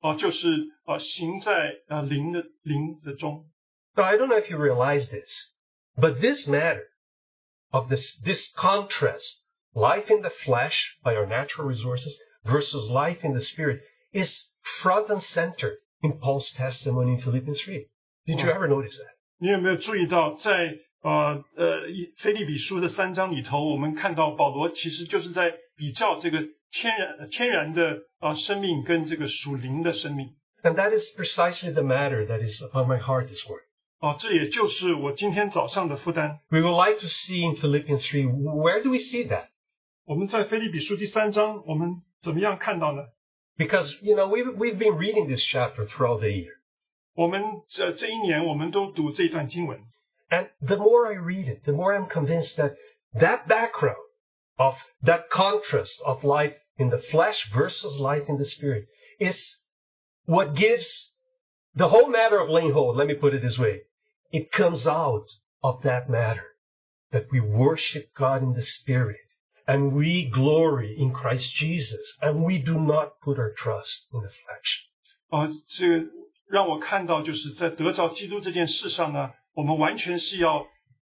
[0.00, 0.48] 哦，就是
[0.84, 3.50] 啊行在啊灵的灵的中。
[3.96, 5.52] Now, I don't know if you realize this,
[5.96, 6.84] but this matter
[7.70, 9.42] of this, this contrast,
[9.74, 13.80] life in the flesh by our natural resources versus life in the spirit
[14.12, 17.88] is front and center in Paul's testimony in Philippians 3.
[18.26, 18.54] Did you Oh.
[18.54, 19.16] ever notice that?
[19.40, 26.39] 你有没有注意到在， 呃呃以菲利比书的三章里头，我们看到保罗其实就是在比较这个
[26.71, 30.29] 天然天然的啊、生命跟这个属灵的生命。
[30.63, 33.67] And that is precisely the matter that is upon my heart this morning.
[33.99, 36.39] 哦，这也就是我今天早上的负担。
[36.49, 38.25] We would like to see in Philippians three.
[38.25, 39.47] where do we see that?
[40.05, 43.03] 我们在菲利比书第三章，我们怎么样看到呢
[43.57, 46.53] ？Because, you know, we've, we've been reading this chapter throughout the year.
[47.13, 49.79] 我们这这一年，我们都读这段经文。
[50.32, 52.76] And the more I read it, the more I'm convinced that
[53.14, 53.96] that background
[54.58, 58.86] of that contrast of life in the flesh versus life in the spirit
[59.18, 59.58] is
[60.26, 61.12] what gives
[61.74, 62.96] the whole matter of laying hold.
[62.96, 63.82] Let me put it this way.
[64.30, 65.26] It comes out
[65.62, 66.44] of that matter
[67.10, 69.16] that we worship God in the spirit
[69.66, 74.28] and we glory in Christ Jesus and we do not put our trust in the
[74.28, 74.84] flesh.
[75.30, 76.06] 啊，这个
[76.48, 80.60] 让我看到，就是在得着基督这件事上呢， 我们完全是要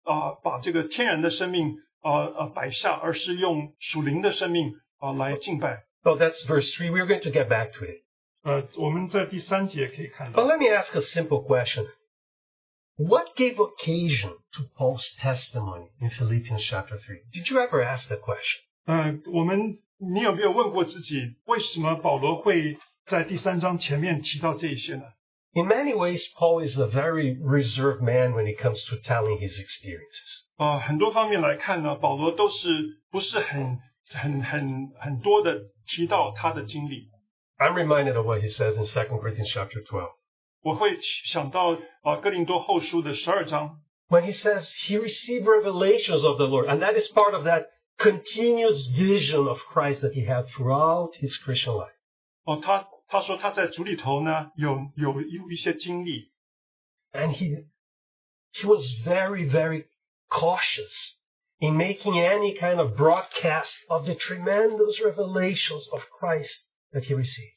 [0.04, 5.84] 啊把这个天然的生命啊啊摆下，而是用属灵的生命啊来敬拜。
[6.04, 6.90] So that's verse three.
[6.92, 8.04] We're going to get back to it.
[8.44, 11.86] 呃，我们在第三节可以看 But 到， let me ask a simple question.
[12.98, 17.24] What gave occasion to Paul's testimony in Philippians chapter 3?
[17.32, 18.60] Did you ever ask that question?
[18.86, 25.04] 呃，我们你有没有问过自己，为什么保罗会在第三章前面提到这一些呢？
[25.58, 29.60] In many ways, Paul is a very reserved man when it comes to telling his
[29.60, 30.48] experiences.
[30.58, 32.70] 啊、很多方面来看呢，保罗都是
[33.12, 33.78] 不是很
[34.10, 37.10] 很很很多的提到他的经历。
[37.60, 40.10] I'm reminded of what he says in 2 Corinthians chapter 12.
[40.64, 47.46] 我会想到啊，哥林多后书的十二章， When he says he received revelations of the Lord, and that is part of
[47.46, 47.66] that
[47.98, 51.94] continuous vision of Christ that he had throughout his Christian life.
[52.46, 56.32] 哦，他 他说他在主里头呢有有有一些经历，
[57.12, 57.66] And he,
[58.54, 59.86] he was very, very
[60.30, 61.16] cautious
[61.60, 67.54] in making any kind of broadcast of the tremendous revelations of Christ that he received.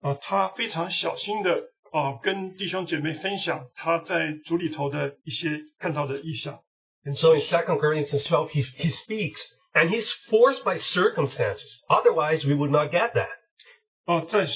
[0.00, 6.62] 啊，他非常小心的啊跟弟兄姐妹分享他在主里头的一些看到的意象。
[7.04, 9.40] And so in 2 Corinthians 12, he, he speaks,
[9.72, 11.82] and he's forced by circumstances.
[11.88, 13.30] Otherwise, we would not get that.
[14.04, 14.46] 哦，在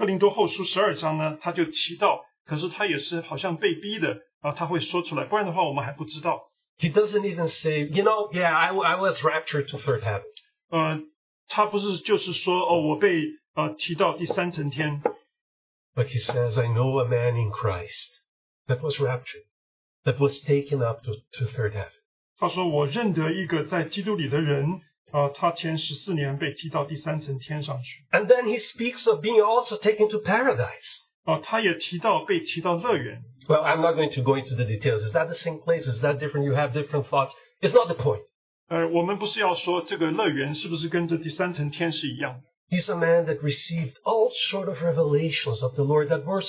[0.00, 6.50] 哥林多后书十二章呢，他就提到，可是他也是好像被逼的啊，他会说出来，不然的话我们还不知道。
[6.78, 10.24] He doesn't even say, you know, yeah, I, I was raptured to third heaven.
[10.68, 11.00] 呃，
[11.48, 13.22] 他不是就是说哦，我被
[13.54, 15.02] 呃提到第三层天，
[15.94, 18.20] But he says, I know a man in Christ
[18.66, 19.46] that was raptured,
[20.04, 21.92] that was taken up to, to third heaven.
[22.38, 28.04] 他说我认得一个在基督里的人 啊、他前十四年被提到第三层天上去。
[28.10, 30.98] And then he speaks of being also taken to paradise.
[31.24, 33.22] 哦，他也提到被提到乐园。
[33.48, 35.02] Well, I'm not going to go into the details.
[35.04, 35.86] Is that the same place?
[35.86, 36.44] Is that different?
[36.44, 37.32] You have different thoughts.
[37.60, 38.22] It's not the point.
[38.68, 42.76] 呃，我们不是要说这个乐园是不是跟这第三层天是一样的？
[42.76, 46.42] He's a man that received all sort of revelations of the Lord that were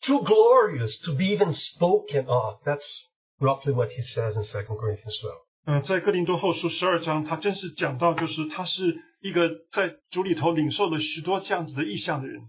[0.00, 2.58] too glorious to be even spoken of.
[2.64, 5.36] That's roughly what he says in 2 Corinthians 12.
[5.66, 12.42] 嗯、在哥林多后书十二章，他真是讲到，就是他是一个在主里头领受了许多这样子的意象的人。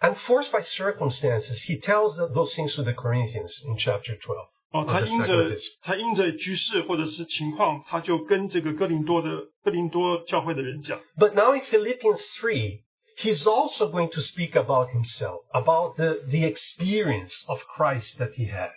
[0.00, 4.48] And forced by circumstances, he tells th- those things to the Corinthians in chapter 12.
[4.72, 5.64] 哦， Or 他 the 因 second 着 of this.
[5.80, 9.30] 他因着局势或者是情况，他就跟这个哥林多的
[9.62, 11.00] 哥林多教会的人讲。
[11.16, 12.82] But now in Philippians 3,
[13.18, 18.50] he's also going to speak about himself, about the, the experience of Christ that he
[18.50, 18.70] had.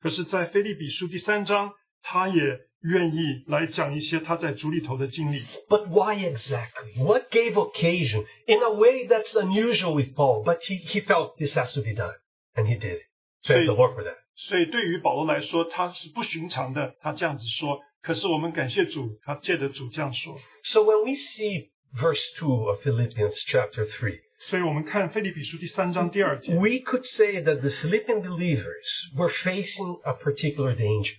[0.00, 5.42] 可是，在菲利比书第三章，他也 愿意来讲一些他在主里头的经历。
[5.68, 7.02] But why exactly?
[7.02, 8.24] What gave occasion?
[8.46, 11.94] In a way that's unusual with Paul, but he, he felt this has to be
[11.94, 12.14] done.
[12.54, 13.00] And he did.
[13.44, 14.16] Thank the Lord for that.
[14.34, 17.80] 所以对于保罗来说，他是不寻常的，他这样子说。
[18.00, 20.38] 可是我们感谢主，他借着主这样说。
[20.62, 27.60] So when we see verse 2 of Philippians chapter 3, 所以我们看腓立比书第三章第二节， we could say that
[27.60, 31.14] the Philippian believers were facing a particular danger.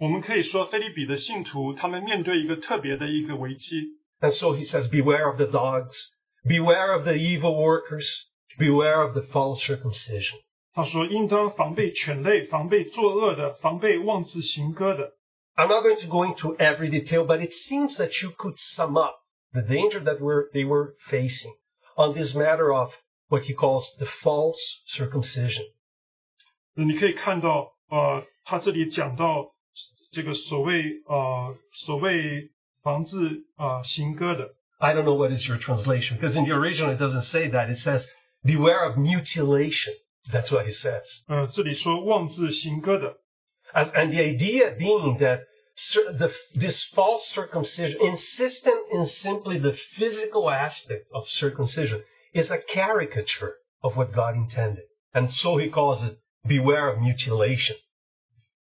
[0.00, 3.96] 我们可以说腓立比的信徒他们面对一个特别的一个危机。
[4.20, 5.94] And so he says, beware of the dogs,
[6.44, 8.08] beware of the evil workers,
[8.58, 10.38] beware of the false circumcision.
[10.72, 15.14] 他说：“应当防备犬类，防备作恶的，防备妄自行歌的。
[15.54, 18.98] I'm not going to go into every detail, but it seems that you could sum
[18.98, 19.14] up
[19.52, 21.54] the danger that were, they were facing
[21.96, 22.92] on this matter of
[23.28, 25.64] what he calls the false circumcision.
[26.74, 29.54] ”你可以看到，呃，他这里讲到
[30.12, 32.50] 这个所谓呃所谓
[32.82, 34.54] 防治啊行歌的。
[34.78, 37.70] I don't know what is your translation, because in the original it doesn't say that.
[37.70, 38.06] It says,
[38.44, 39.94] beware of mutilation.
[40.30, 41.04] That's what he says.
[41.28, 43.16] 呃，这里说妄自行歌的，
[43.72, 45.40] And, and the idea being that
[45.76, 52.02] cir- the, this false circumcision, insistent in simply the physical aspect of circumcision,
[52.34, 54.84] is a caricature of what God intended.
[55.12, 57.76] And so he calls it, beware of mutilation.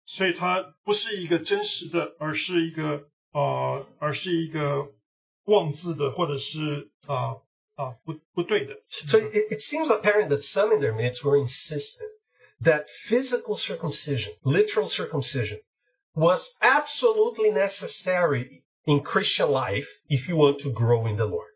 [0.06, 4.88] 所以它不是一个真实的，而是一个呃，而是一个
[5.44, 7.36] 妄自的，或者是啊
[7.76, 8.74] 啊、不不对的。
[9.06, 12.10] So it, it seems apparent that some in their midst were insistent
[12.62, 15.60] that physical circumcision, literal circumcision,
[16.14, 21.46] was absolutely necessary in Christian life if you want to grow in the Lord.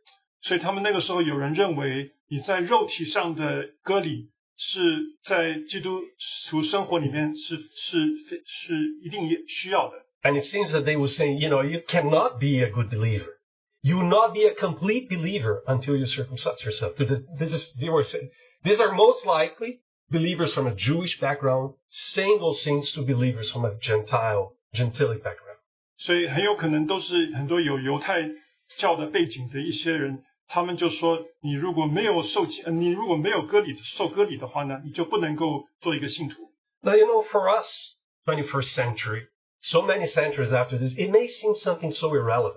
[0.41, 4.81] 所以他们那个时候有人认为，你在肉体上的割礼 是
[5.23, 6.01] 在基督
[6.49, 7.99] 徒生活里面是是
[8.47, 9.97] 是一定需要的。
[10.23, 13.35] And it seems that they were saying, you know, you cannot be a good believer.
[13.83, 16.97] You will not be a complete believer until you circumcise yourself.
[16.97, 18.31] To the- This is, they were saying,
[18.63, 23.67] these are most likely believers from a Jewish background saying those things to believers from
[23.67, 25.59] a Gentile, Gentilic background.
[25.99, 28.23] 所以很有可能都是很多有犹太
[28.79, 36.53] 教的背景的一些人， 他们就说，你如果没有受洗，呃你如果没有割礼受割礼的话呢，你就不能够做一个信徒。
[36.83, 37.97] Now, you know, for us,
[38.27, 39.23] 21st century,
[39.61, 42.55] so many centuries after this, it may seem something so irrelevant.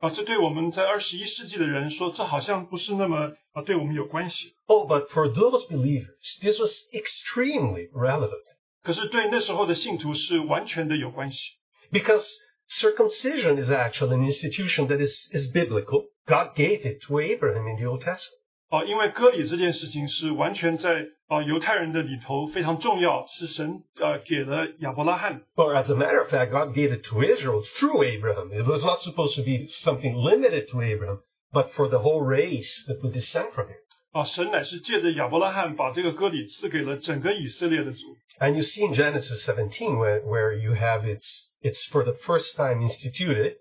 [0.00, 4.54] 啊，这对我们在二十一世纪的人说，这好像不是那么啊对我们有关系。
[4.66, 8.44] Oh, but for those believers, this was extremely relevant.
[8.82, 11.52] 可是对那时候的信徒是完全的有关系，
[11.90, 12.26] Because
[12.68, 16.08] circumcision is actually an institution that is, is biblical.
[16.28, 18.40] God gave it to Abraham in the Old Testament.
[18.70, 28.50] 啊，因为割礼这件事情是完全在啊犹太人的里头非常重要，是神呃给了亚伯拉罕 Or as a matter of fact, God gave it to Israel through Abraham.
[28.52, 31.20] It was not supposed to be something limited to Abraham,
[31.52, 33.76] but for the whole race that would descend from him.
[34.12, 38.16] 啊，神乃是借着亚伯拉罕把这个割礼赐给了整个以色列的族。
[38.40, 42.56] And you see in Genesis 17 where, where you have it's, it's for the first
[42.56, 43.56] time instituted,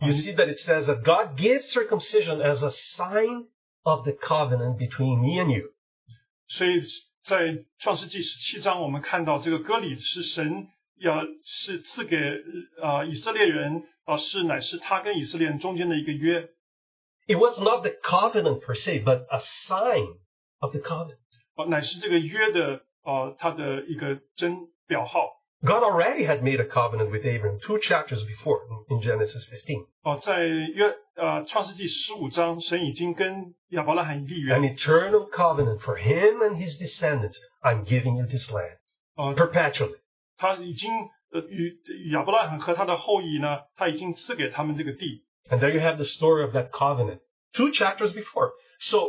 [0.00, 3.46] you see that it says that God gives circumcision as a sign
[3.84, 5.72] of the covenant between me and you.
[6.48, 6.80] 所以
[7.22, 10.68] 在创世纪十七章，我们看到这个割礼是神
[10.98, 12.16] 要是赐给
[12.80, 16.48] 啊以色列人啊，是乃是他跟以色列人中间的一个约
[17.26, 20.18] It was not the covenant per se, but a sign
[20.58, 21.18] of the covenant.
[21.56, 25.32] 啊，乃是这个约的啊它的一个真表号
[25.62, 29.86] God already had made a covenant with Abraham two chapters before in, in Genesis 15.
[30.02, 37.36] 哦、在约呃创世纪十五章，神已经跟亚伯拉罕立约 An eternal covenant for him and his descendants.
[37.62, 38.76] I'm giving you this land
[39.14, 39.98] 啊， perpetually.
[40.36, 40.90] 他已经
[41.32, 41.80] 呃与
[42.12, 47.20] 亚伯拉罕和他的后裔呢，他已经赐给他们这个地， And there you have the story of that covenant
[47.52, 48.50] two chapters before.
[48.78, 49.08] So,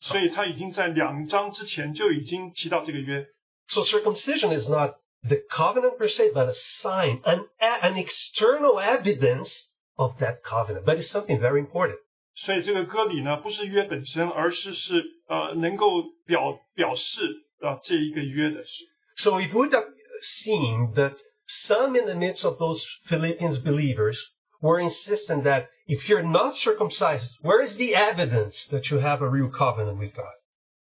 [0.00, 3.26] 所以他已经在两章之前就已经提到这个约。
[3.68, 9.68] so circumcision is not the covenant per se, but a sign, an, an external evidence
[9.96, 10.84] of that covenant.
[10.84, 11.98] But it's something very important.
[12.34, 17.20] 所以这个割礼呢，不是约本身，而是是呃能够表表示
[17.60, 18.84] 啊、呃、这一个约的事。
[19.16, 19.86] So it would have
[20.22, 21.16] seemed that
[21.46, 24.18] some in the midst of those Philippians believers
[24.60, 29.28] were insistent that if you're not circumcised, where is the evidence that you have a
[29.28, 30.32] real covenant with God?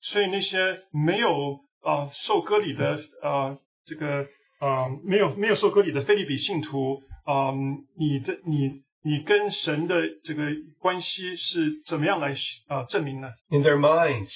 [0.02, 4.23] 所以那些没有啊、呃受割礼的呃 这个
[4.59, 7.53] 啊、呃没有没有受割礼的菲利比信徒啊、
[7.97, 10.45] 你的你你跟神的这个
[10.79, 12.33] 关系是怎么样来
[12.67, 14.33] 啊、呃证明呢？In their minds,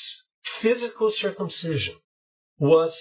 [0.61, 1.97] physical circumcision
[2.59, 2.95] was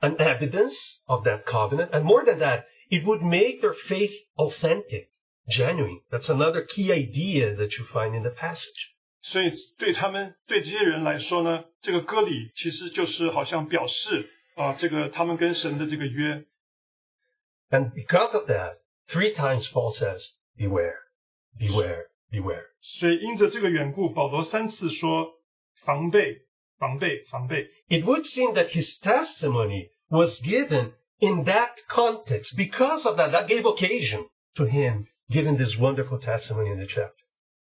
[0.00, 0.74] an evidence
[1.06, 1.90] of that covenant.
[1.90, 5.10] And more than that, it would make their faith authentic,
[5.48, 6.00] genuine.
[6.10, 8.94] That's another key idea that you find in the passage.
[9.22, 16.45] 所以对他们对这些人来说呢，这个割礼其实就是好像表示 啊，这个他们跟神的这个约。
[17.69, 18.77] And because of that,
[19.07, 20.21] three times Paul says,
[20.57, 20.95] beware,
[21.57, 22.63] beware, beware.
[22.79, 25.33] 所以因着这个缘故，保罗三次说
[25.83, 26.45] 防备、
[26.77, 27.69] 防备、防备。
[27.89, 32.55] It would seem that his testimony was given in that context.
[32.55, 37.13] Because of that, that gave occasion to him giving this wonderful testimony in the chapter.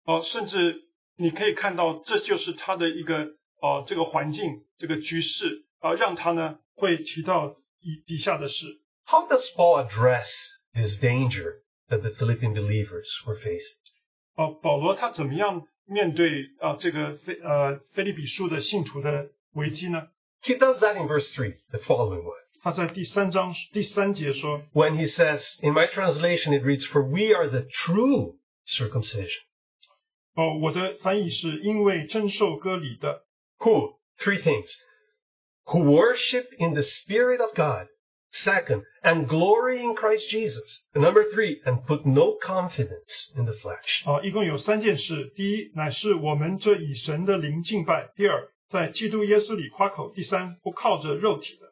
[0.05, 0.75] 哦，甚至
[1.15, 3.25] 你可以看到，这就是他的一个
[3.61, 8.65] 哦，这个环境、这个局势 啊，让他呢会提到以底下的事。
[9.05, 10.27] How does Paul address
[10.73, 13.77] this danger that the Philippian believers were facing?
[14.35, 16.29] 哦，保罗他怎么样面对
[16.59, 20.07] 啊这个菲呃菲利比书的信徒的危机呢？
[20.41, 22.33] He does that in verse 3, the following one.
[22.61, 29.41] 他在第三章第三节说 When he says, in my translation, it reads, For we are the true circumcision.
[30.33, 33.25] 哦，我的翻译是因为真受割礼的
[33.59, 33.99] Who?
[34.17, 34.71] Three things.
[35.67, 37.87] Who worship in the Spirit of God.
[38.31, 40.83] Second, and glory in Christ Jesus.
[40.93, 44.03] And number three, and put no confidence in the flesh.
[44.05, 51.71] 啊，一共有三件事：第一，乃是我们这以神的灵敬拜；第二，在基督耶稣里夸口；第三，不靠着肉体的。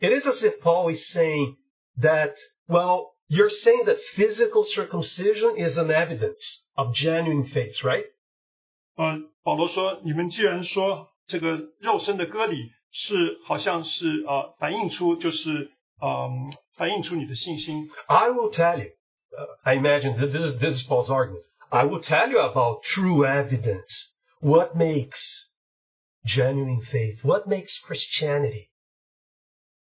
[0.00, 1.56] It is as if Paul is saying
[2.00, 2.34] that,
[2.66, 8.06] well, you're saying that physical circumcision is an evidence of genuine faith, right?
[8.96, 15.70] 呃，保罗说：“你们既然说这个肉身的割礼 是好像是呃反映出就是
[16.04, 18.90] 嗯、反映出你的信心， I will tell you,
[19.30, 21.44] uh, I imagine that this is, this is Paul's argument.
[21.70, 24.10] I will tell you about true evidence.
[24.40, 25.20] What makes
[26.24, 27.22] genuine faith?
[27.22, 28.70] What makes Christianity?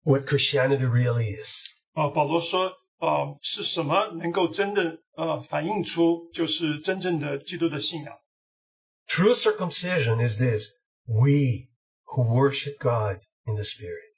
[0.04, 1.50] What Christianity really is.
[1.94, 8.14] 啊、保罗说：呃，是什么能够真的呃反映出就是真正的基督的信仰？
[9.08, 10.68] True circumcision is this.
[11.08, 11.70] We
[12.06, 14.12] who worship God in the Spirit.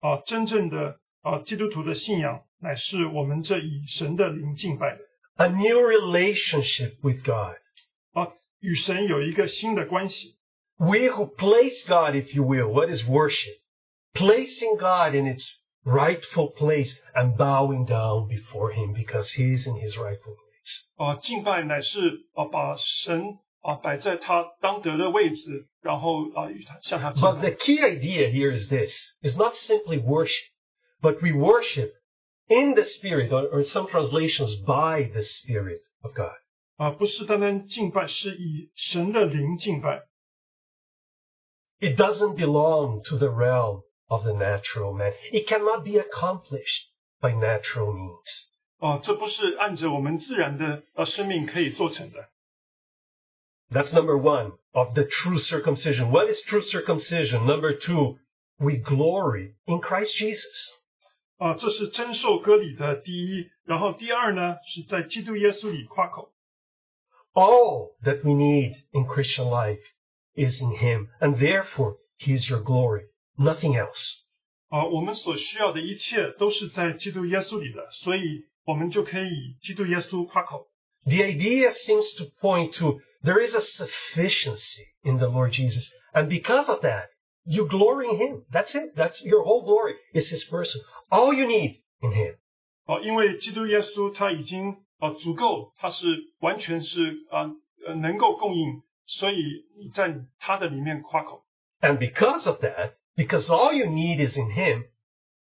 [0.00, 5.00] 啊、真正的啊、基督徒的信仰乃是我们这以神的灵敬拜的
[5.36, 7.56] A new relationship with God.
[8.12, 10.36] 啊，与神有一个新的关系。
[10.76, 13.58] We who place God, if you will, what is worship?
[14.14, 15.46] Placing God in its
[15.84, 20.88] rightful place and bowing down before Him because He's in His rightful place.
[20.96, 30.48] 啊，敬拜乃是啊把神 啊摆在他当得的位置，然后啊与他向他敬 But 拜 the。key idea here is this, is not simply worship,
[31.00, 31.92] but we worship
[32.48, 36.36] in the Spirit, or, or in some translations, by the Spirit of God.
[36.76, 40.06] 啊，不是单单敬拜，是以神的灵敬拜。
[41.80, 45.12] It doesn't belong to the realm of the natural man.
[45.32, 46.88] It cannot be accomplished
[47.20, 48.48] by natural means.
[48.78, 52.30] 啊，这不是按着我们自然的呃生命可以做成的。
[53.70, 56.10] That's number one of the true circumcision.
[56.10, 57.46] What is true circumcision?
[57.46, 58.18] Number two,
[58.58, 60.72] we glory in Christ Jesus.
[61.38, 63.48] 啊，这是真受割礼的第一。
[63.64, 66.32] 然后第二呢，是在基督耶稣里夸口。
[67.32, 69.80] All that we need in Christian life
[70.34, 73.04] is in Him, and therefore He is your glory,
[73.38, 74.18] nothing else.
[74.68, 80.68] 啊，我们所需要的一切都是在基督耶稣里的，所以我们就可以以基督耶稣夸口。
[81.04, 86.28] The idea seems to point to there is a sufficiency in the Lord Jesus, and
[86.28, 87.08] because of that,
[87.44, 88.44] you glory in Him.
[88.50, 88.94] That's it.
[88.96, 89.94] That's your whole glory.
[90.12, 90.80] It's His person.
[91.10, 92.36] All you need in Him.
[92.86, 96.06] 哦，因为基督耶稣他已经啊足够，他是
[96.40, 97.50] 完全是啊
[97.86, 99.36] 呃能够供应，所以
[99.78, 101.44] 你在他的里面夸口。
[101.80, 104.84] And because of that, because all you need is in Him,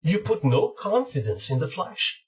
[0.01, 2.21] you put no confidence in the flesh.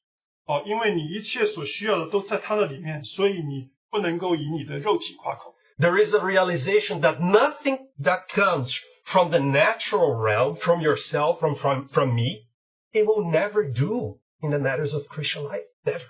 [0.46, 5.56] 哦，因为你一切所需要的都在他的里面，所以你 不能够以你的肉体夸口。
[5.78, 8.74] There is a realization that nothing that comes
[9.04, 12.48] from the natural realm, from yourself, from, from, from me,
[12.94, 15.66] it will never do in the matters of Christian life.
[15.84, 16.06] Never.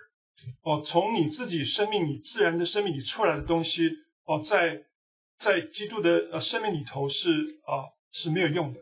[0.63, 3.89] 哦，从你自己生命里自然的生命里出来的东西，
[4.26, 4.84] 哦，在
[5.39, 7.30] 在基督的呃生命里头是
[7.66, 8.82] 啊是没有用的。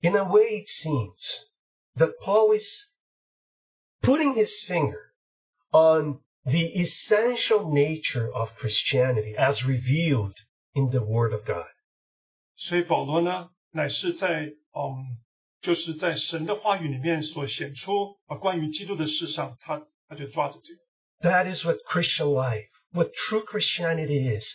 [0.00, 1.48] In a way, it seems
[1.96, 2.66] that Paul is
[4.00, 5.12] putting his finger
[5.72, 10.34] on the essential nature of Christianity as revealed
[10.74, 11.66] in the Word of God.
[12.56, 15.18] 所以保罗呢，乃是在嗯，
[15.60, 20.80] 就是在神的话语里面所显出啊关于基督的事上，他他就抓着这个。
[21.30, 24.46] That is what Christian life, what true Christianity is.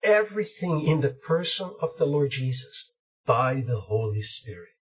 [0.00, 2.92] Everything in the person of the Lord Jesus
[3.24, 4.74] by the Holy Spirit.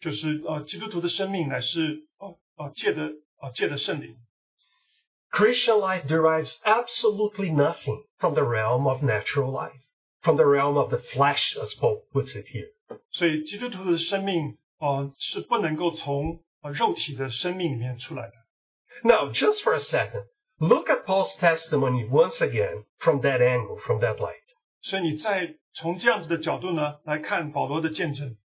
[0.00, 4.16] 就是呃，基督徒的生命乃是呃 啊借的啊借的圣灵。
[5.32, 9.80] Christian life derives absolutely nothing from the realm of natural life,
[10.22, 12.68] from the realm of the flesh, as Paul puts it here.
[13.10, 18.32] 所以基督徒的生命啊是不能够从啊肉体的生命里面出来的。
[19.04, 20.24] Now, just for a second,
[20.58, 24.42] look at Paul's testimony once again from that angle, from that light.
[24.80, 28.36] 所以你再从这样子的角度呢来看保罗的见证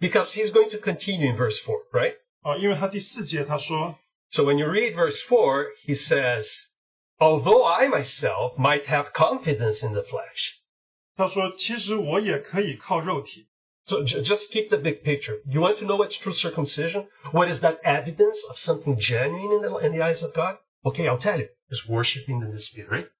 [0.00, 2.16] Because he's going to continue in verse 4, right?
[2.42, 3.96] 啊，因为他第四节他说
[4.30, 6.48] So when you read verse 4, he says,
[7.20, 10.58] Although I myself might have confidence in the flesh.
[11.16, 13.46] 他说其实我也可以靠肉体
[13.84, 15.40] So j- just keep the big picture.
[15.46, 17.06] You want to know what's true circumcision?
[17.32, 20.56] What is that evidence of something genuine in the, in the eyes of God?
[20.84, 21.48] Okay, I'll tell you.
[21.68, 23.10] It's worshiping in the Spirit,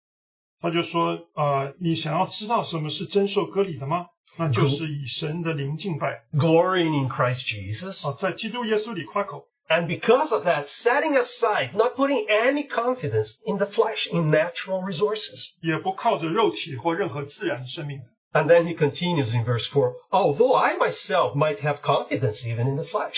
[0.61, 4.07] 他就说啊，你想要知道什么是真受割礼的吗？
[4.39, 8.09] 那就是以神的灵敬拜 glorying in Christ Jesus.
[8.09, 14.31] 啊，在基督耶稣里夸口 And because of that, setting aside, not putting any confidence in the flesh, in
[14.31, 15.47] natural resources.
[15.63, 18.01] 也不靠着肉体或任何自然的生命。
[18.33, 22.77] And then he continues in verse 4 Although I myself might have confidence even in
[22.77, 23.17] the flesh.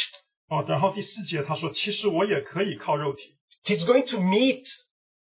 [0.49, 3.37] 哦，然后第四节他说，其实我也可以靠肉体。
[3.65, 4.67] He's going to meet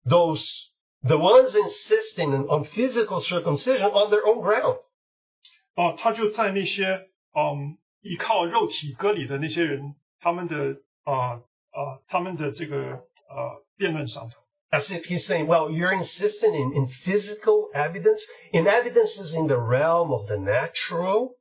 [0.04, 0.44] those,
[1.02, 4.78] the ones insisting on physical circumcision on their own ground.
[5.76, 6.84] 哦，他就在那些
[7.34, 14.36] 嗯依靠肉体割礼的那些人，他们的 啊啊、他们的这个呃辩论上头。
[14.70, 18.22] As if he's saying, well, you're insisting in, in physical evidence,
[18.52, 21.36] in evidences in the realm of the natural.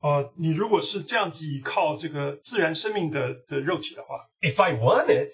[0.00, 5.30] 啊，你如果是这样子依靠这个自然生命的的肉体的话， If I wanted,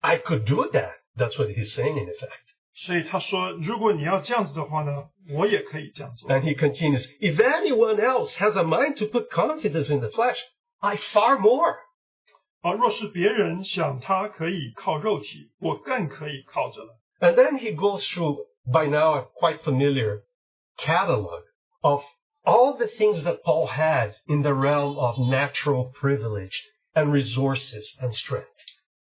[0.00, 0.94] I could do that.
[1.16, 2.48] That's what he's saying in effect.
[2.74, 6.30] 所以他说，如果你要这样子的话呢，我也可以这样做。
[6.30, 10.38] And he continues, if anyone else has a mind to put confidence in the flesh,
[10.80, 11.76] I far more.
[12.62, 16.98] 啊，若是别人想他可以靠肉体，我更可以靠着了。
[17.20, 18.36] And then he goes through,
[18.66, 20.22] by now, a quite familiar
[20.76, 21.42] catalog
[21.80, 22.02] of
[22.44, 26.62] all the things that Paul had in the realm of natural privilege
[26.94, 28.46] and resources and strength.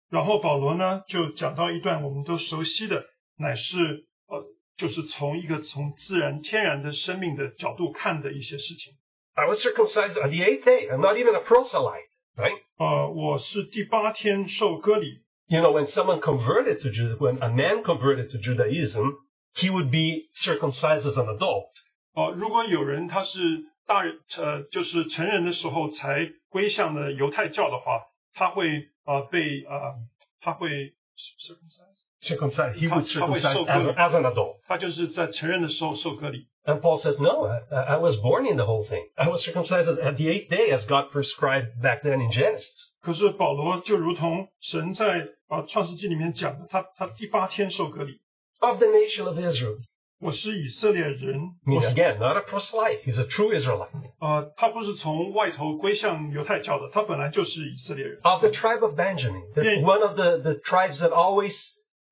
[0.10, 3.06] 然后保罗呢就讲到一段我们都熟悉的，
[3.38, 4.44] 乃是呃，
[4.78, 8.94] 就是从一个从自然天然的生命的角度看的一些事情。
[9.36, 10.90] I was circumcised on the eighth day.
[10.90, 12.58] I'm not even a proselyte, right?
[12.79, 15.23] 呃，我是第八天受割礼。
[15.47, 19.19] You know, when someone converted to Judaism, when a man converted to Judaism,
[19.55, 21.69] he would be circumcised as an adult.
[22.15, 28.01] 哦、如果有人他是大人，呃，就是成人的时候才归向了犹太教的话，
[28.33, 29.95] 他会呃被呃
[30.41, 30.95] 他会
[31.39, 31.92] circumcised，
[32.22, 32.78] Circumcised.
[32.80, 33.96] He would How- how is circumcise so as, good?
[33.96, 34.56] as an adult.
[34.68, 36.48] 他就是在成人的时候受割礼。
[36.66, 39.04] And Paul says, no, I, I was born in the whole thing.
[39.16, 42.92] I was circumcised at the eighth day as God prescribed back then in Genesis.
[43.02, 48.20] 可是保罗就如同神在啊创世纪里面讲的，他他第八天受割礼。
[48.60, 49.78] Of the nation of Israel.
[50.20, 53.04] 我是以色列人， I mean, 我是 again, not a proselyte.
[53.04, 53.92] He's a true Israelite.
[54.20, 58.20] 呃，他不是从外头归向犹太教的，他本来就是以色列人。
[58.24, 59.54] Of the tribe of Benjamin.
[59.54, 59.84] The- Yeah.
[59.84, 61.56] One of the, the tribes that always,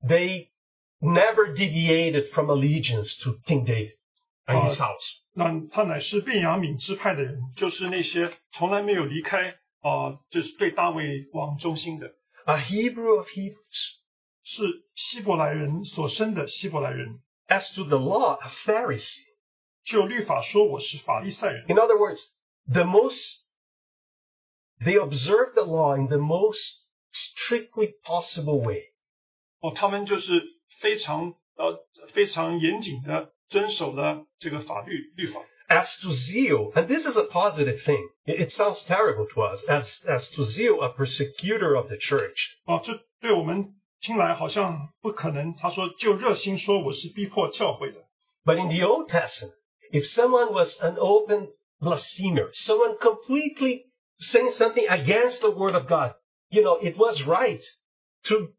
[0.06, 0.50] they
[1.00, 3.92] never deviated from allegiance to King David
[4.46, 5.22] and his Uh, house.
[5.32, 12.14] 那他乃是便雅悯支派的人，就是那些从来没有离开啊、就是对大卫王忠心的，
[12.46, 13.96] A Hebrew of Hebrews.
[14.42, 14.62] 是
[14.94, 17.20] 希伯来人所生的希伯来人。
[17.48, 19.24] As to the law, a Pharisee.
[19.84, 22.22] 就律法说我是法利赛人， In other words,
[22.72, 23.44] the most,
[24.80, 26.58] they observed the law in the most
[27.12, 28.82] strictly possible way.
[29.60, 30.42] 哦，他们就是
[30.80, 35.40] 非常呃非常严谨的遵守了这个法律律法。
[35.68, 38.08] As to zeal, and this is a positive thing.
[38.24, 39.64] It, it sounds terrible to us.
[39.68, 42.56] As, as to zeal, a persecutor of the church.
[42.66, 45.54] 哦，这对我们听来好像不可能。
[45.56, 47.98] 他说就热心说我是逼迫教会的，
[48.44, 49.56] But in the Old Testament,
[49.90, 51.48] if someone was an open
[51.80, 53.86] blasphemer, someone completely
[54.20, 56.14] saying something against the word of God,
[56.48, 57.60] you know, it was right
[58.28, 58.52] to,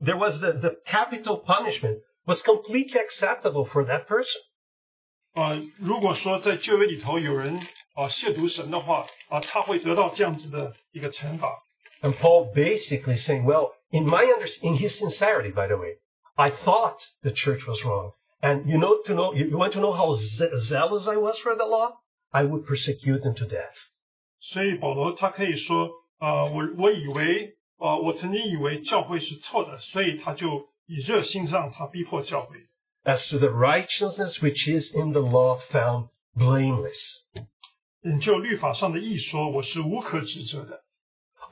[0.00, 4.40] there was the, the capital punishment was completely acceptable for that person.
[5.34, 7.58] 呃，如果说在旧约里头有人
[7.94, 11.48] 啊、亵渎神的话啊、他会得到这样子的一个惩罚。
[12.02, 15.98] And Paul basically saying, well, in my under, in his sincerity, by the way,
[16.34, 18.12] I thought the church was wrong.
[18.40, 21.38] And you know, to know, you, you want to know how ze- zealous I was
[21.38, 21.92] for the law?
[22.32, 23.76] I would persecute them to death.
[24.40, 25.88] 所以保罗他可以说，
[26.18, 32.56] 啊，我我以为， 啊，我曾经以为教会是错的，所以他就以热心让他逼迫教会。
[33.04, 37.24] As to the righteousness which is in the law found blameless.
[38.04, 40.84] 嗯，就律法上的义说，我是无可指责的。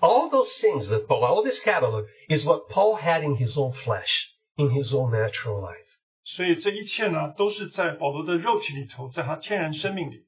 [0.01, 3.73] All those things that Paul, all this catalog is what Paul had in his own
[3.73, 5.87] flesh, in his own natural life.
[6.25, 10.27] 所以这一切呢，都是在保罗的肉体里头，在他天然生命里。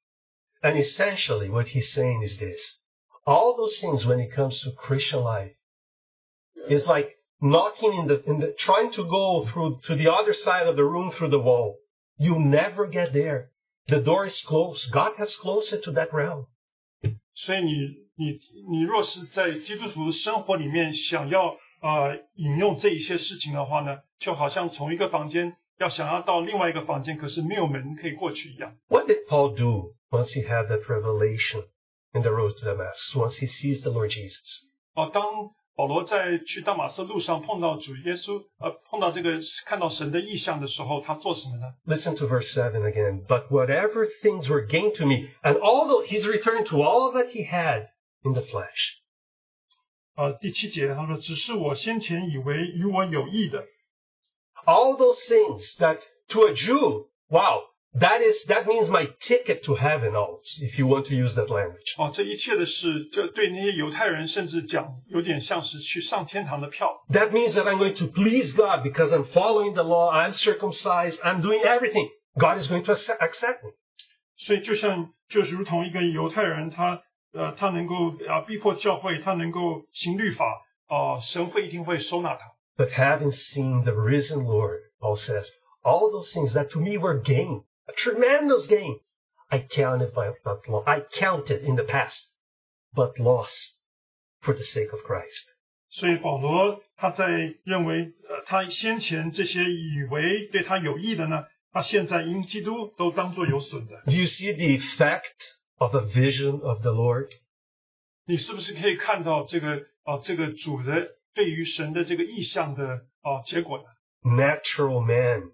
[0.60, 2.60] And essentially what he's saying is this.
[3.24, 5.54] All those things when it comes to Christian life
[6.68, 10.66] is like knocking in the, in the, trying to go through to the other side
[10.66, 11.78] of the room through the wall.
[12.16, 13.50] You'll never get there.
[13.88, 14.92] The door is closed.
[14.92, 16.46] God has closed it to that realm.
[17.34, 17.72] 所以你
[18.14, 18.38] 你
[18.70, 28.76] 你若是在基督徒生活里面想要呃引用这一些事情的话呢，就好像从一个房间要想要到另外一个房间，可是没有门可以过去一样。
[28.88, 31.64] What did Paul do once he had that revelation
[32.12, 34.60] in the road to Damascus, once he sees the Lord Jesus?
[34.94, 35.24] 哦，当
[35.76, 41.74] 保罗在去大马色路上碰到主耶稣，呃，碰到这个看到神的意象的时候，他做什么呢？
[41.86, 43.26] Listen to verse 7 again.
[43.26, 47.48] But whatever things were gained to me, and although he's returning to all that he
[47.48, 47.88] had
[48.22, 48.98] in the flesh.
[50.14, 53.64] 呃，第七节他说：“只是我先前以为与我有益的，
[54.66, 57.62] All those things that to a Jew, wow,
[57.96, 61.50] that is, that means my ticket to heaven almost, if you want to use that
[61.50, 61.94] language.
[61.98, 67.04] 哦，这一切的事，这对那些犹太人甚至讲，有点像是去上天堂的票。
[67.10, 71.20] That means that I'm going to please God because I'm following the law, I'm circumcised,
[71.20, 72.08] I'm doing everything.
[72.38, 73.72] God is going to accept, accept me.
[74.38, 77.02] 所以就像就是如同一个犹太人，他
[77.34, 80.46] 呃他能够啊逼迫教会，他能够行律法，
[80.86, 82.40] 啊、神会一定会收纳他。
[82.78, 85.46] But having seen the risen Lord, Paul says,
[85.84, 89.00] all those things that to me were gain, a tremendous gain,
[89.48, 92.24] I counted by not lo- I counted in the past,
[92.94, 93.78] but lost
[94.40, 95.46] for the sake of Christ.
[95.90, 104.02] 所以保罗他在认为，呃，他先前这些以为对他有益的呢，他现在因基督都当作有损的。
[104.06, 105.36] Do you see the effect
[105.76, 107.30] of a vision of the Lord?
[108.24, 113.84] 你是不是可以看到这个啊、这个主的对于神的这个意象的啊、结果呢？
[114.22, 115.52] Natural man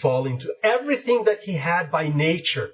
[0.00, 2.70] falling to everything that he had by nature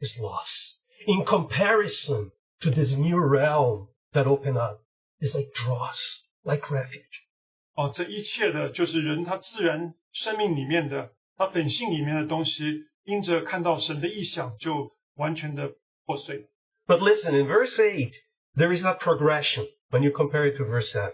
[0.00, 0.78] is lost.
[1.06, 2.30] In comparison
[2.60, 4.80] to this new realm that opened up,
[5.20, 7.22] is like dross, like refuge.
[7.74, 15.72] 啊，这一切的就是人他自然生命里面的，他本性里面的东西，因着看到神的意象，就完全的
[16.04, 16.48] 破碎了。
[16.86, 18.12] But listen, in verse 8,
[18.56, 21.12] there is a progression when you compare it to verse 7.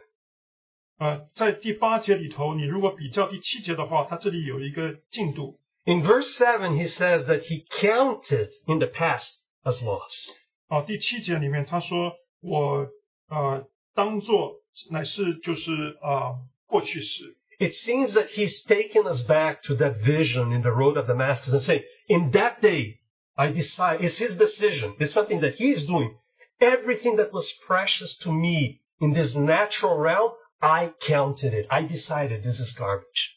[1.03, 5.59] 呃，在第八节里头，你如果比较第七节的话，它这里有一个进度。
[5.83, 9.33] In verse seven, he says that he counted in the past
[9.65, 10.29] as loss.
[17.59, 21.51] it seems that he's taken us back to that vision in the road of Damascus
[21.51, 23.01] and saying, in that day,
[23.35, 26.15] I decide, it's his decision, it's something that he's doing.
[26.61, 30.31] Everything that was precious to me in this natural realm,
[30.62, 31.66] I counted it.
[31.68, 33.36] I decided this is garbage.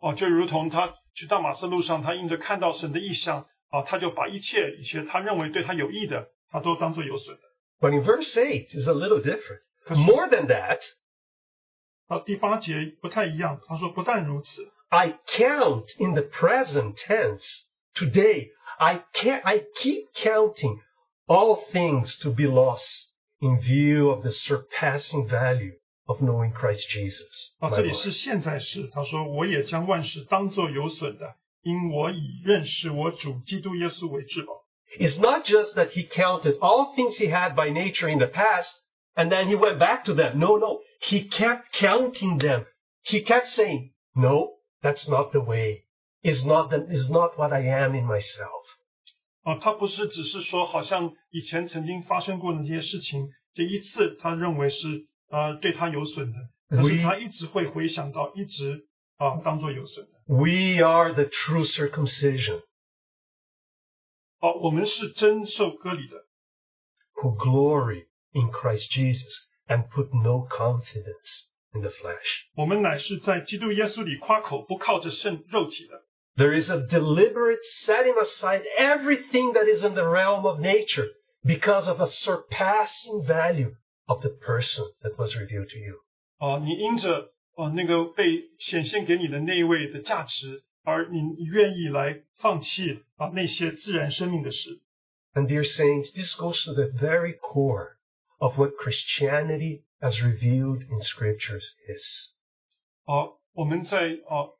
[0.00, 7.42] 哦，就如同他去大马士路上，他因着看到神的意象啊，他就把一切一切他认为对他有益的，他都当做有损的。
[7.80, 9.60] But in verse 8 is a little different.
[9.88, 10.80] More than that,
[12.08, 17.66] 到第八节不太一样，他说不但如此， I count in the present tense.
[17.94, 20.80] Today, I can I keep counting
[21.26, 23.10] all things to be lost
[23.40, 25.74] in view of the surpassing value
[26.06, 27.52] of knowing Christ Jesus.
[27.58, 28.02] 啊， my 这里 Lord.
[28.02, 34.64] 是现在时，他说我也将万事当作有损的，因我以认识我主基督耶稣为至宝。
[34.98, 38.72] It's not just that he counted all things he had by nature in the past
[39.14, 40.38] and then he went back to them.
[40.38, 40.80] No, no.
[41.00, 42.64] He kept counting them.
[43.02, 45.84] He kept saying, no, that's not the way.
[46.22, 48.64] Is not the, is not what I am in myself.
[49.44, 56.38] 啊，他不是只是说好像以前曾经发生过的这些事情，这一次他认为是 呃对他有损的，
[56.68, 60.12] 可是他一直会回想到，一直啊当做有损的。
[60.26, 62.62] We are the true circumcision
[64.40, 66.26] 哦，我们是真受割礼的，
[67.14, 69.34] who glory in Christ Jesus
[69.66, 72.46] and put no confidence in the flesh.
[72.54, 76.04] 我们乃是在基督耶稣里夸口，不靠着圣肉体的。
[76.36, 81.08] There is a deliberate setting aside everything that is in the realm of nature
[81.42, 83.74] because of a surpassing value
[84.06, 86.00] of the person that was revealed to you.
[86.38, 94.80] 啊，你因着啊那个被显现给你的那一位的价值，而你你愿意来放弃啊那些自然生命的事。
[95.34, 97.98] And dear saints, this goes to the very core
[98.38, 102.32] of what Christianity as revealed in scriptures is.
[103.04, 104.54] 啊，我们在啊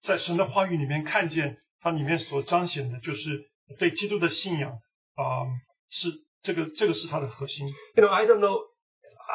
[0.00, 4.72] 在神的话语里面看见它里面所彰显的，就是对基督的信仰
[5.14, 5.48] 啊，
[5.88, 6.08] 是
[6.42, 7.66] 这个这个是它的核心。
[7.94, 8.60] You know, I don't know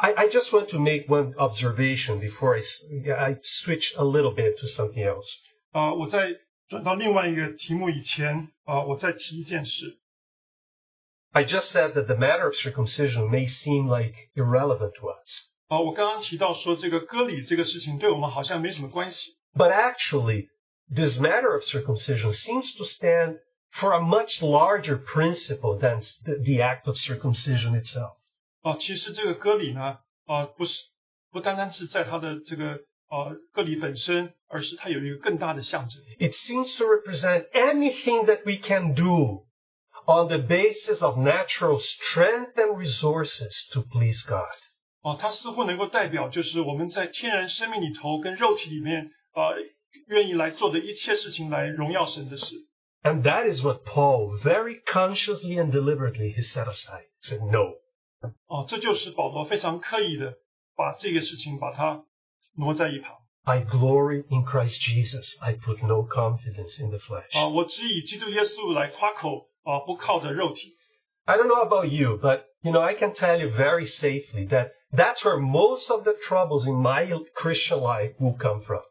[0.02, 4.34] I, I just want to make one observation before I, s- I switch a little
[4.34, 5.26] bit to something else.
[5.72, 6.30] 啊、我在
[6.68, 9.98] 转到另外一个题目以前，啊、我再提一件事。
[11.32, 19.36] I just said that the matter of circumcision may seem like irrelevant to us, 啊、我刚刚提到说这个割礼这个事情对我们好像没什么关系，
[19.54, 20.48] but actually,
[20.92, 23.38] this matter of circumcision seems to stand
[23.72, 28.16] for a much larger principle than s- the, the act of circumcision itself.
[28.64, 30.78] 啊、其实这个割礼呢，啊、不是
[31.30, 36.02] 不单单是在它的这个呃割礼本身，而是它有一个更大的象征。
[36.18, 39.46] It seems to represent anything that we can do
[40.06, 44.46] on the basis of natural strength and resources to please God.
[45.02, 49.54] 啊，它似乎能够代表就是我们在天然生命里头跟肉体里面啊、
[50.08, 52.56] 愿意来做的一切事情来荣耀神的事。
[53.02, 57.06] And that is what Paul very consciously and deliberately he set aside.
[57.22, 57.76] He said, no,
[58.46, 60.34] 哦，这就是保罗非常刻意的
[60.76, 62.04] 把这个事情把它
[62.56, 63.16] 挪在一旁。
[63.44, 65.36] I glory in Christ Jesus.
[65.40, 67.38] I put no confidence in the flesh.
[67.38, 70.76] 啊，我只以基督耶稣来夸口啊，不靠着肉体。
[71.24, 74.72] I don't know about you, but you know, I can tell you very safely that
[74.92, 78.82] that's where most of the troubles in my Christian life will come from.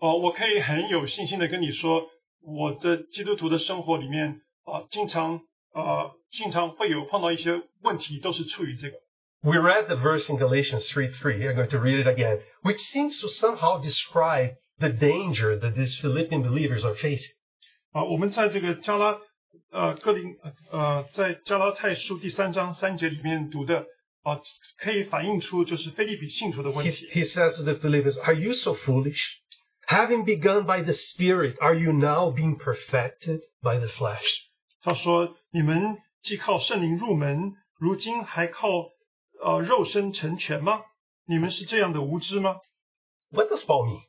[0.00, 2.02] 哦，我可以很有信心的跟你说，
[2.40, 5.40] 我的基督徒的生活里面啊，经常
[5.76, 8.96] 啊，经常会有碰到一些问题，都是出于这个。
[9.42, 11.48] We read the verse in Galatians 3 3.
[11.48, 15.96] I'm going to read it again, which seems to somehow describe the danger that these
[16.00, 17.32] Philippian believers are facing.
[17.92, 19.18] 啊，我们在这个加拉
[19.70, 20.36] 呃哥林
[20.70, 23.84] 呃在加拉太书第三章三节里面读的
[24.22, 24.38] 啊，
[24.78, 27.06] 可以反映出就是菲利比信徒的问 He, 题。
[27.08, 29.20] he says to the Philippians, Are you so foolish?
[29.88, 34.22] Having begun by the Spirit, are you now being perfected by the flesh?
[34.82, 38.68] 他说：“你们既靠圣灵入门，如今还靠
[39.42, 40.80] 呃肉身成全吗？
[41.26, 42.56] 你们是这样的无知吗
[43.30, 44.02] What does Paul mean?？”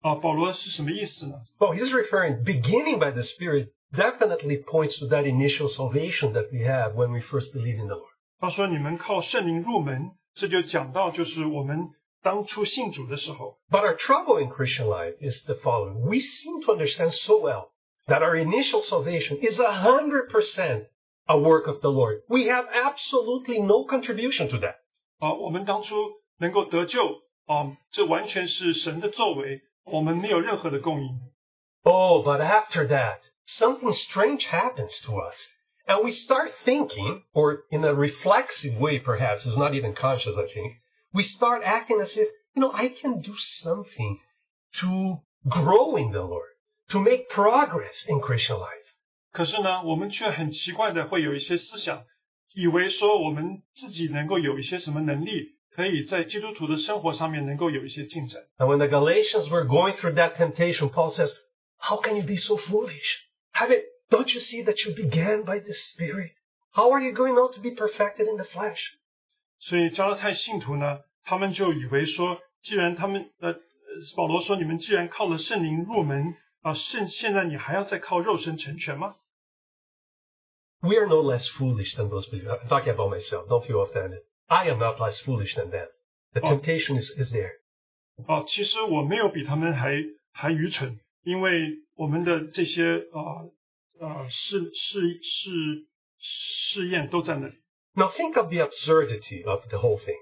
[0.00, 1.34] 啊，保罗是什么意思呢？
[1.58, 6.66] Well, he's referring, beginning by the Spirit definitely points to that initial salvation that we
[6.66, 8.10] have when we first believe in the Lord.
[8.38, 11.88] 他说：“你们靠圣灵入门，这就讲到就是我们
[12.22, 13.58] 当初信主的时候。
[13.70, 16.00] But our trouble in Christian life is the following.
[16.00, 17.69] We seem to understand so well
[18.10, 20.84] that our initial salvation is a hundred percent
[21.28, 22.22] a work of the Lord.
[22.28, 24.76] We have absolutely no contribution to that.
[25.18, 25.96] 啊，我们当初
[26.38, 27.02] 能够得救
[27.46, 31.08] 啊，这完全是神的作为，我们没有任何的供应。
[31.82, 35.48] Oh, but after that, something strange happens to us.
[35.86, 40.46] And we start thinking, or in a reflexive way perhaps, it's not even conscious, I
[40.52, 40.74] think,
[41.12, 44.18] we start acting as if, you know, I can do something
[44.80, 45.18] to
[45.48, 46.49] grow in the Lord,
[46.90, 48.86] to make progress in Christian life.
[49.32, 52.04] 可是呢，我们却很奇怪的会有一些思想，
[52.54, 58.42] 以为说我们自己能够有一些什么能力，可以在基督徒的生活上面能够有一些进展。
[58.56, 61.30] And when the Galatians were going through that temptation, Paul says,
[61.78, 63.18] How can you be so foolish?
[63.52, 66.32] Haven't, don't you see that you began by the Spirit?
[66.72, 68.96] How are you going now to be perfected in the flesh?
[69.58, 73.58] 所以加拉太信徒呢，他们就以为说，既然他们呃，呃
[74.16, 79.16] 保罗说你们既然靠了圣灵入门 啊，现现在你还要再靠肉身成全吗？
[80.80, 82.60] We are no less foolish than those believers.
[82.60, 83.48] I'm talking about myself.
[83.48, 84.20] Don't feel offended.
[84.46, 85.88] I am not less foolish than them.
[86.32, 86.48] The Oh.
[86.50, 87.52] temptation is, is there.
[88.26, 89.96] 啊，其实我没有比他们还
[90.32, 93.48] 还愚蠢，因为我们的这些啊
[94.00, 95.50] 啊试试试
[96.18, 97.54] 试验都在那里。
[97.94, 100.18] Now think of the absurdity of the whole thing.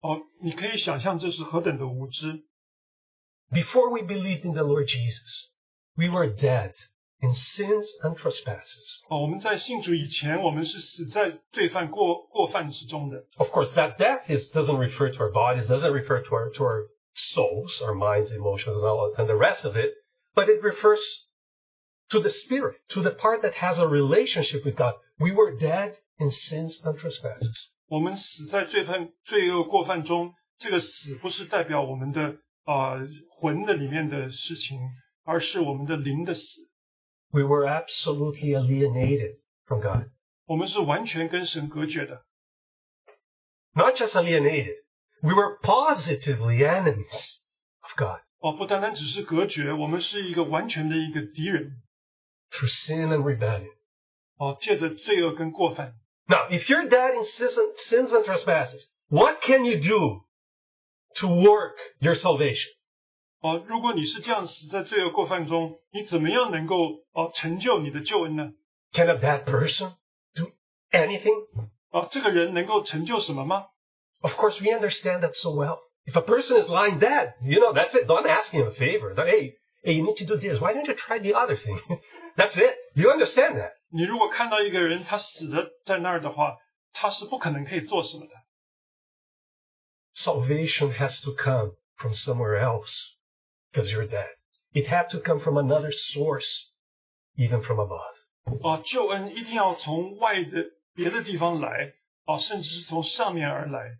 [0.00, 2.44] 哦，你可以想象这是何等的无知。
[3.50, 5.48] Before we believed in the Lord Jesus,
[5.96, 6.74] we were dead
[7.20, 9.00] in sins and trespasses.
[9.08, 13.24] 哦，我们在信主以前，我们是死在罪犯过过犯之中的。
[13.36, 16.64] Of course, that death is, doesn't refer to our bodies, doesn't refer to our, to
[16.64, 19.94] our souls, our minds, emotions, and, all, and the rest of it,
[20.34, 21.00] but it refers
[22.10, 24.94] to the spirit, to the part that has a relationship with God.
[25.18, 27.70] We were dead in sins and trespasses.
[27.88, 32.98] 我们死在罪犯罪恶过犯中，这个死不是代表我们的啊、
[33.40, 34.78] 魂的里面的事情，
[35.24, 36.68] 而是我们的灵的死。
[37.30, 39.36] We were absolutely alienated
[39.66, 40.10] from God.
[40.46, 42.24] 我们是完全跟神隔绝的。
[43.74, 44.76] Not just alienated,
[45.22, 47.36] we were positively enemies
[47.80, 51.82] of God 哦，不单单只是隔绝，我们是一个完全的一个敌人。
[52.50, 53.74] through sin and rebellion.
[54.38, 55.94] 哦，借着罪恶跟过犯。
[56.26, 60.24] Now, if you're dead in sins and, sins and trespasses, what can you do
[61.16, 62.70] to work your salvation?
[63.42, 68.52] 哦，如果你是这样死在罪恶过犯中，你怎么样能够哦成就你的救恩呢？
[68.92, 69.92] Can a bad person
[70.34, 70.50] do
[70.90, 71.46] anything?
[71.90, 73.66] 哦，这个人能够成就什么吗？
[74.20, 75.78] Of course, we understand that so well.
[76.04, 78.06] If a person is lying dead, you know, that's it.
[78.06, 79.14] Don't ask him a favor.
[79.14, 80.60] Hey, hey, you need to do this.
[80.60, 81.78] Why don't you try the other thing?
[82.36, 82.74] that's it.
[82.94, 83.72] You understand that.
[83.90, 86.56] 你如果看到一个人他死的在那儿的话，
[86.92, 88.32] 他是不可能可以做什么的。
[90.14, 92.90] Salvation has to come from somewhere else
[93.72, 94.28] because you're dead.
[94.72, 96.70] It had to come from another source,
[97.36, 98.14] even from above.
[98.62, 101.92] 啊，救恩一定要从外的别的地方来，
[102.24, 103.98] 啊，甚至是从上面而来。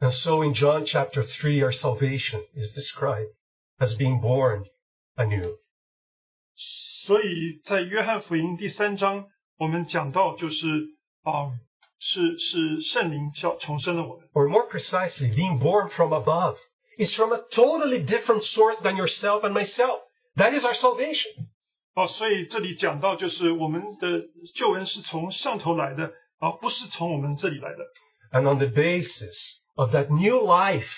[0.00, 3.32] And so in John chapter 3, our salvation is described
[3.78, 4.64] as being born
[5.16, 5.58] anew.
[6.56, 10.66] 所以在约翰福音第三章，我们讲到就是
[11.22, 11.52] 啊，
[11.98, 14.28] 是是圣灵叫重生了我们。
[14.32, 16.56] Or more precisely, being born from above.
[16.98, 20.00] It's from a totally different source than yourself and myself.
[20.36, 21.32] That is our salvation.
[21.94, 24.22] 哦，所以这里讲到就是我们的
[24.54, 27.84] 救恩是从上头来的，而不是从我们这里来的。
[28.32, 30.88] And on the basis of that new life,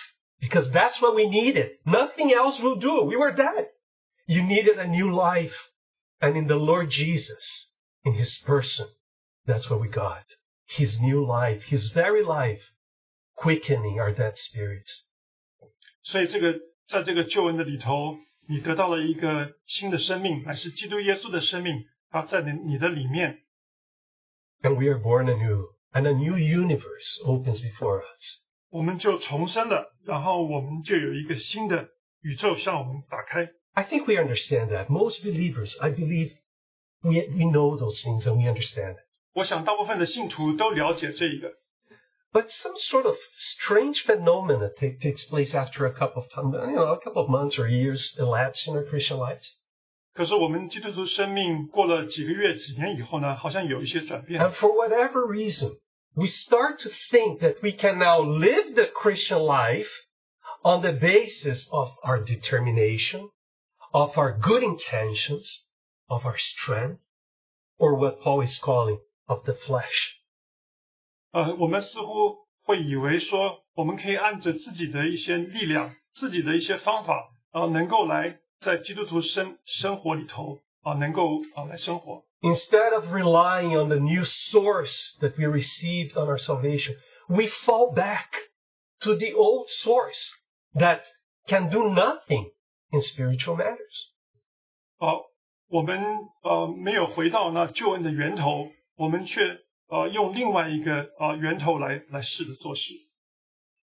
[0.40, 1.78] because that's what we needed.
[1.84, 3.04] Nothing else will do.
[3.04, 3.68] We were dead.
[4.26, 5.56] You needed a new life.
[6.20, 7.70] And in the Lord Jesus,
[8.04, 8.86] in His person,
[9.46, 10.24] that's what we got.
[10.66, 12.62] His new life, His very life,
[13.34, 15.06] quickening our dead spirits.
[16.09, 23.39] 所以这个在这个救恩的里头，你得到了一个新的生命，乃是基督耶稣的生命啊，在你你的里面
[24.61, 25.65] And we are born anew.
[25.91, 28.39] And a new universe opens before us.
[28.69, 31.89] 我们就重生了，然后我们就有一个新的
[32.21, 33.49] 宇宙向我们打开。
[33.73, 34.87] I think we understand that.
[34.87, 36.31] Most believers, I believe,
[37.01, 39.05] we, we know those things and we understand it.
[39.33, 41.51] 我想大部分的信徒都了解这一个，
[42.36, 46.92] But some sort of strange phenomena take, takes place after a couple of time, you know,
[46.92, 49.58] a couple of months or years elapse in our Christian lives.
[50.14, 54.42] 可是我们基督徒生命过了几个月、几年以后呢，好像有一些转变。
[54.42, 55.78] And for whatever reason,
[56.14, 59.88] we start to think that we can now live the Christian life
[60.62, 63.30] on the basis of our determination,
[63.92, 65.64] of our good intentions,
[66.08, 67.00] of our strength,
[67.78, 70.18] or what Paul is calling of the flesh.
[71.32, 82.24] 呃，我们似乎会以为说，我们可以按着自己的一些力量、自己的一些方法，啊、能够来在基督徒生生活里头啊、能够啊、来生活。
[82.42, 86.96] Instead of relying on the new source that we received on our salvation,
[87.28, 88.30] we fall back
[89.00, 90.28] to the old source
[90.74, 91.02] that
[91.46, 92.50] can do nothing
[92.90, 94.10] in spiritual matters.
[94.98, 95.22] 啊、
[95.68, 96.02] 我们
[96.42, 102.93] 呃没有回到那救恩的源头，我们却 呃用另外一个呃源头来来试着做事。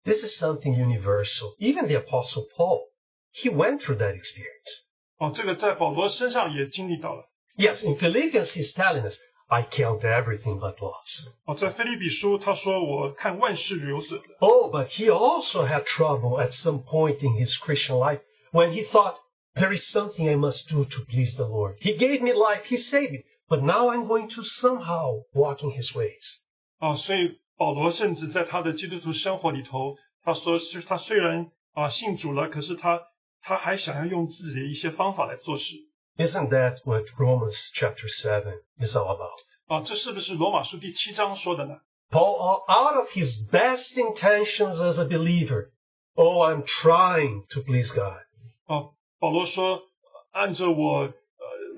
[0.04, 1.56] This is something universal.
[1.58, 2.88] Even the Apostle Paul,
[3.32, 4.84] he went through that experience.
[5.18, 7.24] 哦，这个在保罗身上也经历到了。
[7.56, 11.28] Yes, in Philippians he's telling us, I count everything but loss.
[11.46, 14.20] 哦，在腓立比书他说我看万事如损。
[14.40, 18.20] Oh, but he also had trouble at some point in his Christian life
[18.52, 19.16] when he thought
[19.54, 21.76] there is something I must do to please the Lord.
[21.80, 25.71] He gave me life, he saved me, but now I'm going to somehow walk in
[25.71, 26.39] his ways.
[26.79, 33.01] 啊，所以保罗甚至在他的基督徒生活里头，他说是他虽然啊信主了，可是他
[33.41, 35.75] 他还想要用自己的一些方法来做事
[36.17, 39.39] Isn't that what Romans chapter 7 is all about?
[39.67, 41.79] 啊，这是不是罗马书第七章说的呢？
[42.11, 45.69] Paul, out of his best intentions as a believer,
[46.15, 48.23] oh, I'm trying to please God.
[48.65, 49.81] 啊，保罗说，
[50.31, 51.13] 按照我呃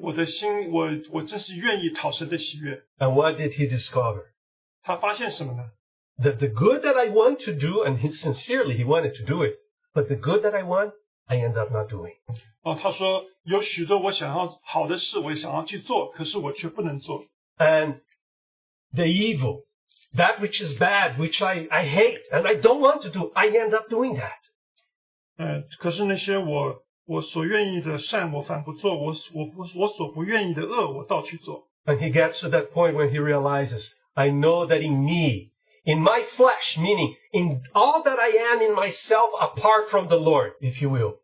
[0.02, 2.84] 我的心，我我真是愿意讨神的喜悦。
[2.98, 4.26] And what did he discover?
[4.84, 5.72] 他发现什么呢？
[6.18, 9.44] That the good that I want to do, and he sincerely he wanted to do
[9.44, 9.56] it,
[9.94, 10.94] but the good that I want,
[11.26, 12.16] I end up not doing.
[12.62, 17.26] 啊，他说有许多我想要好的事，我也想要去做，可是我却不能做。
[17.58, 18.02] And
[18.94, 19.66] the evil,
[20.16, 23.48] that which is bad, which I, I hate and I don't want to do, I
[23.48, 24.40] end up doing that.
[25.38, 31.68] 嗯，可是那些我 我所愿意的善，我反不做；我我不我所不愿意的恶，我倒去做。
[31.86, 35.52] And he gets to that point when he realizes, I know that in me,
[35.84, 40.54] in my flesh, meaning in all that I am in myself apart from the Lord,
[40.62, 41.22] if you will,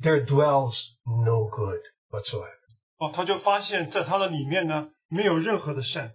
[0.00, 1.80] there dwells no good
[2.10, 2.54] whatsoever.
[2.98, 6.14] 哦，他就发现，在他的里面呢，没有任何的善。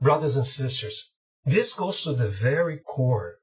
[0.00, 1.00] Brothers and sisters,
[1.44, 3.38] this goes to the very core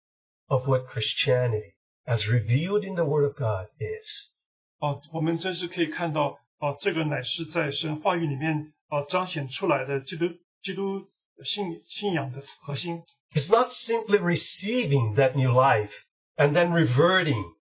[0.47, 1.72] of what Christianity,
[2.05, 4.31] as revealed in the Word of God, is.
[4.79, 10.27] 哦，我们真是可以看到，哦，这个乃是在神话语里面哦彰显出来的基督
[10.61, 11.07] 基督
[11.43, 13.03] 信信仰的核心。
[13.33, 15.91] It's not simply receiving that new life
[16.35, 17.53] and then reverting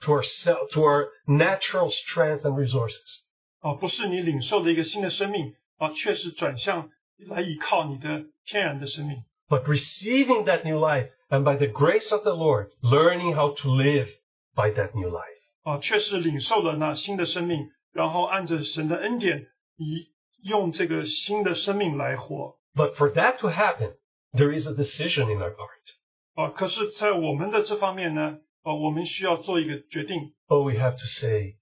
[0.00, 3.20] to our, self, to our natural strength and resources.
[3.60, 9.24] 哦，不是你领受的一个新的生命，啊，却是转向来依靠你的天然的生命。
[9.48, 13.68] but receiving that new life and by the grace of the Lord, learning how to
[13.68, 14.08] live
[14.54, 15.40] by that new life.
[15.62, 19.46] 啊，却是领受了那新的生命，然后按着神的恩典，
[19.76, 20.12] 以
[20.42, 22.58] 用这个新的生命来活。
[22.74, 23.96] But for that to happen,
[24.32, 25.70] there is a decision in our part.
[26.34, 31.56] 啊，可是，在我们的这方面呢，啊，我们需要做一个决定， Oh, we have to say,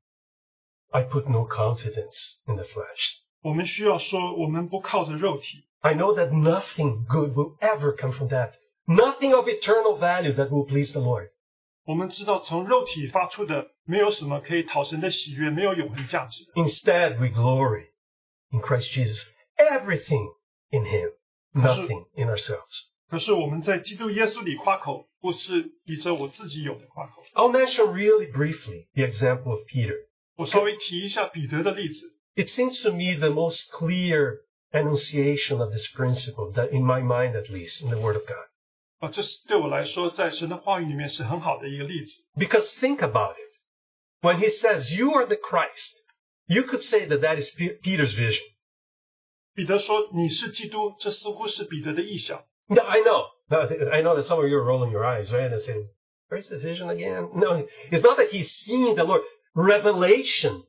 [0.91, 3.21] I put no confidence in the flesh.
[3.47, 8.53] 我们需要说，我们不靠着肉体， I know that nothing good will ever come from that.
[8.87, 11.31] Nothing of eternal value that will please the Lord.
[11.85, 16.53] 我们知道从肉体发出的没有什么可以讨神的喜悦，没有永恒价值的。
[16.55, 17.87] Instead, we glory
[18.51, 19.25] in Christ Jesus.
[19.57, 20.33] Everything
[20.71, 21.11] in Him,
[21.53, 22.87] nothing in ourselves.
[23.09, 27.25] 可是我们在基督耶稣里夸口，不是以着我自己有的夸口。
[27.35, 29.97] I'll mention really briefly the example of Peter.
[30.37, 32.16] 我稍微提一下彼得的例子。
[32.37, 34.41] It seems to me the most clear
[34.73, 38.47] enunciation of this principle, that in my mind at least, in the Word of God.
[39.01, 42.23] 啊，这是对我来说，在神的话语里面是很好的一个例子。
[42.37, 43.53] Because think about it.
[44.23, 45.93] When he says, You are the Christ,
[46.47, 48.45] you could say that that is Pe- Peter's vision.
[49.55, 52.45] 彼得说：“你是基督。”这似乎是彼得的意象。
[52.69, 53.27] No, I know.
[53.49, 53.59] No,
[53.91, 55.51] I know that some of you are rolling your eyes, right?
[55.53, 55.89] And saying,
[56.31, 57.29] Where's the vision again?
[57.35, 59.21] No, it's not that he's seeing the Lord.
[59.55, 60.63] Revelation.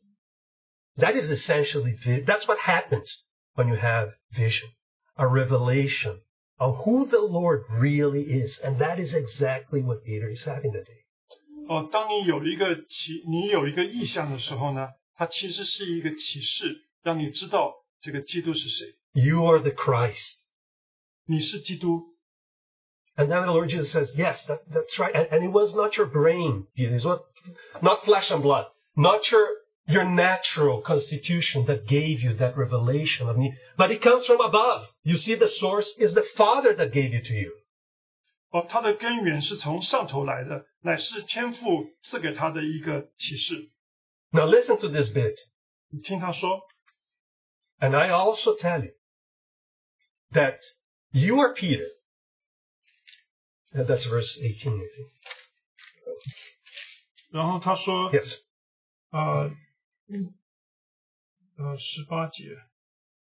[0.98, 3.24] That is essentially, vi- that's what happens
[3.56, 4.70] when you have vision.
[5.18, 6.22] A revelation
[6.60, 8.60] of who the Lord really is.
[8.64, 11.04] And that is exactly what Peter is having today.
[11.68, 18.96] 哦，当你有一个启，你有一个意象的时候呢，它其实是一个启示，让你知道这个基督是谁。
[19.14, 20.40] You are the Christ.
[21.26, 22.14] 你是基督。
[23.16, 25.14] And then the Lord Jesus says, yes, that, that's right.
[25.14, 26.96] And, and it was not your brain, Peter.
[26.96, 27.22] It was
[27.82, 28.66] not flesh and blood,
[28.96, 29.48] not your,
[29.88, 34.88] your natural constitution that gave you that revelation of me, but it comes from above.
[35.04, 37.52] You see, the source is the Father that gave it to you.
[38.52, 43.72] 哦，它的根源是从上头来的，乃是天父赐给他的一个启示。
[44.30, 45.36] Now listen to this bit.
[45.90, 46.62] 你听他说，
[47.80, 48.92] And I also tell you
[50.32, 50.60] that
[51.12, 51.88] you are Peter.
[53.74, 55.10] And that's verse 18, I think.
[57.32, 58.38] 然后他说， Yes.
[59.10, 59.52] 呃，
[60.08, 60.34] 嗯
[61.58, 62.46] 呃，十八节，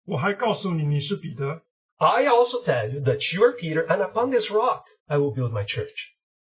[0.04, 1.62] 我还告诉你，你是彼得，
[1.96, 5.50] I also tell you that you are Peter, and upon this rock I will build
[5.52, 5.92] my church.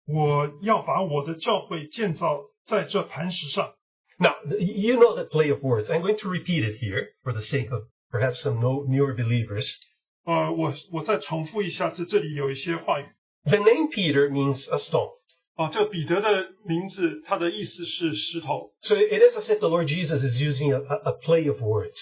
[0.05, 3.75] 我要把我的教会建造在这磐石上。
[4.17, 5.89] Now, th- you know the play of words.
[5.89, 9.75] I'm going to repeat it here for the sake of perhaps some no, newer believers.
[10.23, 13.05] 呃，我我再重复一下，这这里有一些话语。
[13.43, 15.11] The name Peter means a stone.
[15.55, 18.73] 啊，这个彼得的名字，它的意思是石头。
[18.81, 21.61] So it is as if the Lord Jesus is using a, a, a play of
[21.61, 21.97] words.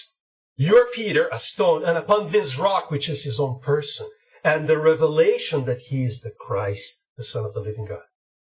[0.58, 4.06] You're Peter, a stone, and upon this rock, which is his own person,
[4.42, 8.02] and the revelation that he is the Christ, the Son of the living God.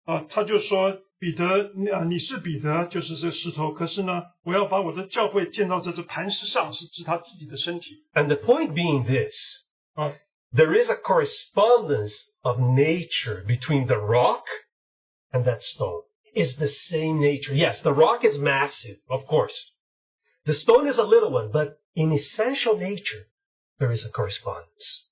[0.06, 3.74] 啊，他就说彼得，啊，你是彼得，就是这石头。
[3.74, 8.06] 可是呢，我要把我的教会建造在这磐石上，是指他自己的身体。
[8.14, 9.36] And the point being this,
[9.94, 10.14] 啊，
[10.52, 14.44] there is a correspondence of nature between the rock
[15.32, 16.02] and that stone.
[16.34, 17.54] It's the same nature.
[17.54, 19.74] Yes, the rock is massive, of course.
[20.46, 23.28] The stone is a little one, but in essential nature,
[23.80, 25.06] there is a correspondence.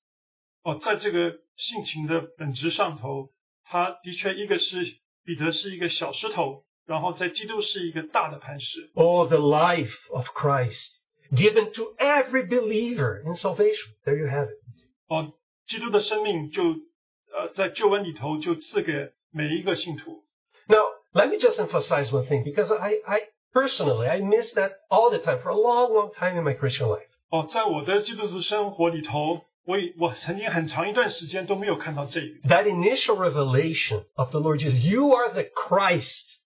[0.64, 3.32] 哦，在这个性情的本质上头，
[3.64, 8.91] 他的确一个是彼得是一个小石头，然后在基督是一个大的磐石。
[8.94, 11.00] Oh, the life of Christ
[11.32, 13.94] given to every believer in salvation.
[14.06, 14.60] There you have it.
[15.07, 15.34] 哦，
[15.65, 20.24] 基督的生命就呃在救恩里头就赐给 每一个信徒。
[20.68, 23.22] Now, let me just emphasize one thing because I, I
[23.53, 26.88] personally, I miss that all the time for a long, long time in my Christian
[26.88, 27.07] life.
[27.30, 32.49] 哦，在我的基督徒生活里头，我也我曾经很长一段时间都没有看到这一个。
[32.49, 36.40] That initial revelation of the Lord Jesus, you are the Christ.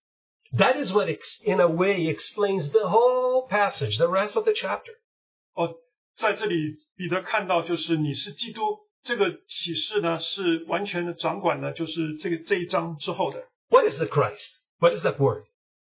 [0.58, 4.54] That is what, ex- in a way, explains the whole passage, the rest of the
[4.54, 4.94] chapter.
[5.54, 5.76] 哦，
[6.16, 8.62] 在这里彼得看到就是你是基督
[9.04, 14.52] 这个启示呢，是完全的掌管了，就是这个这一章之后的 What is the Christ?
[14.80, 15.46] What is that word?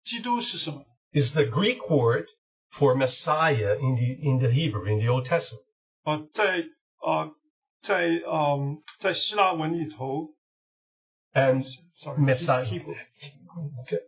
[0.04, 0.84] 基督是什么？
[1.12, 2.26] It's the Greek word
[2.72, 5.64] for Messiah in the, in the Hebrew, in the Old Testament.
[6.04, 6.64] 哦，在
[6.98, 7.30] 啊、
[7.80, 10.34] 在嗯、在希腊文里头
[11.32, 11.62] And
[11.96, 12.64] ，sorry， Messiah.
[12.64, 12.94] Hebrew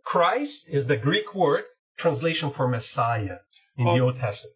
[0.03, 1.63] Christ is the Greek word
[1.97, 3.39] translation for Messiah
[3.77, 4.07] in the Oh.
[4.07, 4.53] Old Testament.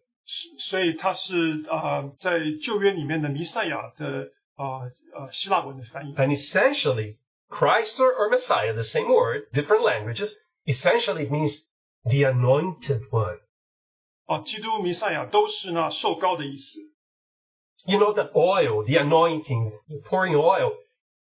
[0.58, 6.14] 所以它是啊、在旧约里面的弥赛亚的 啊呃希腊文的翻译。
[6.14, 7.16] And essentially,
[7.48, 10.34] Christ or, or Messiah, the same word, different languages,
[10.66, 11.58] essentially it means
[12.04, 13.40] the anointed one.
[14.26, 16.80] 哦，基督弥赛亚都是那受膏的意思。
[17.84, 20.72] You know that oil, the anointing, the pouring oil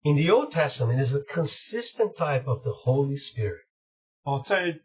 [0.04, 3.64] in the Old Testament is a consistent type of the Holy Spirit.
[4.24, 4.80] 哦，在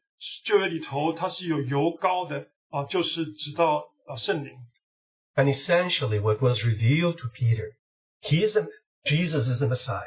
[0.44, 4.56] 旧约里头，它是有油膏的啊，就是指到啊圣灵。
[5.34, 7.72] And essentially what was revealed to Peter,
[8.20, 8.66] he is a,
[9.04, 10.02] Jesus is the Messiah.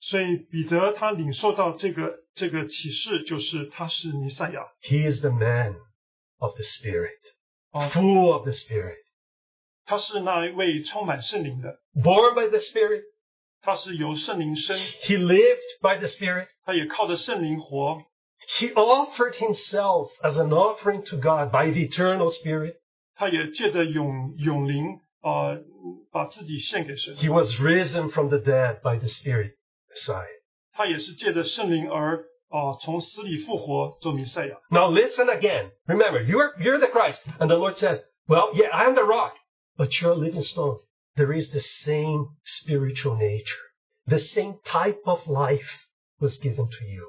[0.00, 5.74] 所以彼得他领受到这个这个启示，就是他是弥赛亚 He is the man
[6.38, 7.18] of the Spirit,
[7.72, 8.98] 啊， full of the Spirit,
[9.84, 13.02] 他是那一位充满圣灵的， born by the Spirit.
[13.60, 16.46] 他是由圣灵生， He lived by the Spirit.
[16.64, 18.04] 他也靠着圣灵活，
[18.60, 22.76] He offered himself as an offering to God by the eternal Spirit.
[23.16, 25.56] 他也借着永永灵 啊、
[26.10, 27.14] 把自己献给神。
[27.16, 29.52] He was risen from the dead by the Spirit,
[29.90, 30.26] Messiah.
[30.72, 34.56] 他也是借着圣灵而啊、从死里复活做弥赛亚。
[34.70, 35.70] Now listen again.
[35.86, 37.20] Remember, you're, you're the Christ.
[37.38, 39.34] And the Lord says, well, yeah, I'm the rock,
[39.76, 40.78] but you're a living stone.
[41.16, 43.60] There is the same spiritual nature.
[44.06, 45.86] The same type of life
[46.20, 47.04] was given to you.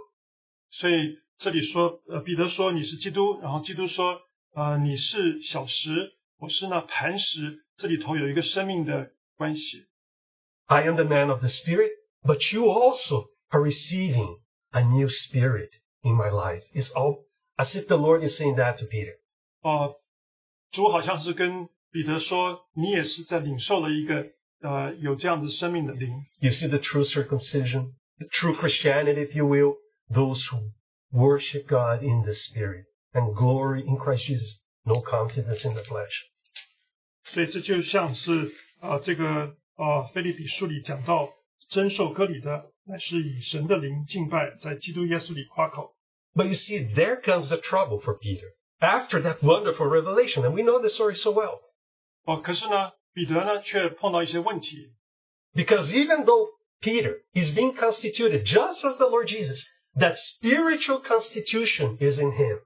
[0.72, 4.20] 所以这里说，呃，彼得说你是基督，然后基督说，
[4.54, 7.60] 啊、你是小石，我是那磐石。
[7.78, 9.88] 这里头有一个生命的关系。
[10.66, 11.92] I am the man of the Spirit,
[12.24, 14.40] but you also are receiving
[14.72, 15.72] a new spirit
[16.04, 16.64] in my life.
[16.74, 17.26] It's all
[17.58, 19.16] as if the Lord is saying that to Peter.
[19.62, 19.90] 啊、
[20.72, 24.28] 主好像是跟彼得说，你也是在领受了一个
[24.62, 26.10] 呃有这样子生命的灵。
[26.40, 29.78] You see the true circumcision, the true Christianity, if you will,
[30.10, 30.72] those who
[31.12, 36.26] worship God in the Spirit and glory in Christ Jesus, no confidence in the flesh.
[37.25, 41.31] 所以这就像是啊、呃，这个啊、呃，腓立比书里讲到，
[41.69, 45.95] 真受割礼的乃是以神的灵敬拜，在基督耶稣里夸口。
[46.35, 48.49] But you see, there comes the trouble for Peter
[48.81, 51.61] after that wonderful revelation, and we know the story so well.
[52.25, 54.93] 哦，可是呢，彼得呢却碰到一些问题。
[55.55, 56.49] Because even though
[56.81, 59.65] Peter is being constituted just as the Lord Jesus,
[59.97, 62.59] that spiritual constitution is in him.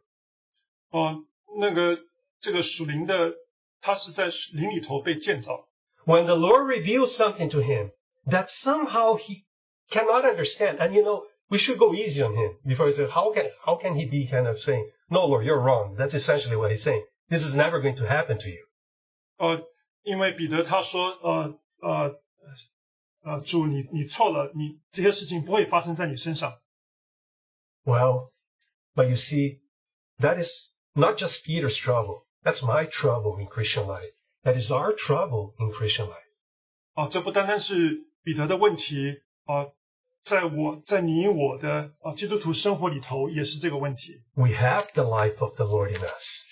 [0.90, 1.24] 哦，
[1.58, 1.98] 那个
[2.40, 3.34] 这个属灵的
[3.81, 5.67] 他是在灵里头被建造。
[6.05, 7.91] When the Lord reveals something to him
[8.27, 9.45] that somehow he
[9.89, 13.31] cannot understand, and you know, we should go easy on him before he says, how
[13.33, 15.95] can, how can he be kind of saying, no, Lord, you're wrong.
[15.97, 17.05] That's essentially what he's saying.
[17.29, 18.65] This is never going to happen to you.
[19.37, 19.61] 呃，
[20.03, 22.19] 因为彼得他说，呃呃
[23.23, 26.59] 呃，主你你错了，你这些事情不会发生在你身上。
[27.85, 28.31] Well,
[28.95, 29.59] but you see,
[30.19, 32.25] that is not just Peter's trouble.
[32.43, 34.11] That's my trouble in Christian life.
[34.43, 36.19] That is our trouble in Christian life.
[36.93, 39.67] 啊，这不单单是彼得的问题啊，
[40.23, 44.21] 在我在你我的啊基督徒生活里头也是这个问题。
[44.35, 46.45] We have the life of the Lord in us.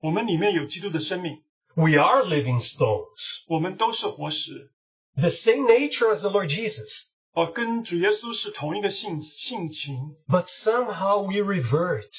[0.00, 1.42] 我们里面有基督的生命，
[1.74, 3.44] We are living stones.
[3.48, 4.72] 我们都是活石，
[5.16, 7.06] The same nature as the Lord Jesus.
[7.32, 12.10] 哦、跟主耶稣是同一个性性情， But somehow we revert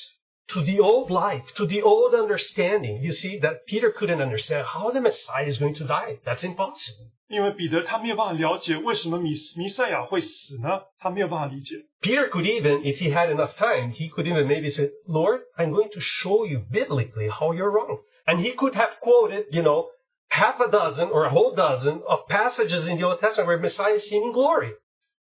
[0.47, 3.01] to the old life, to the old understanding.
[3.03, 6.19] You see, that Peter couldn't understand how the Messiah is going to die.
[6.25, 7.11] That's impossible.
[7.27, 10.81] 因为彼得他没有办法了解为什么弥弥赛亚会死呢？
[10.97, 11.75] 他没有办法理解。
[12.01, 15.71] Peter could even, if he had enough time, he could even maybe say, Lord, I'm
[15.71, 17.99] going to show you biblically how you're wrong.
[18.25, 19.89] And he could have quoted, you know,
[20.29, 23.93] half a dozen or a whole dozen of passages in the Old Testament where Messiah
[23.93, 24.73] is seen in glory.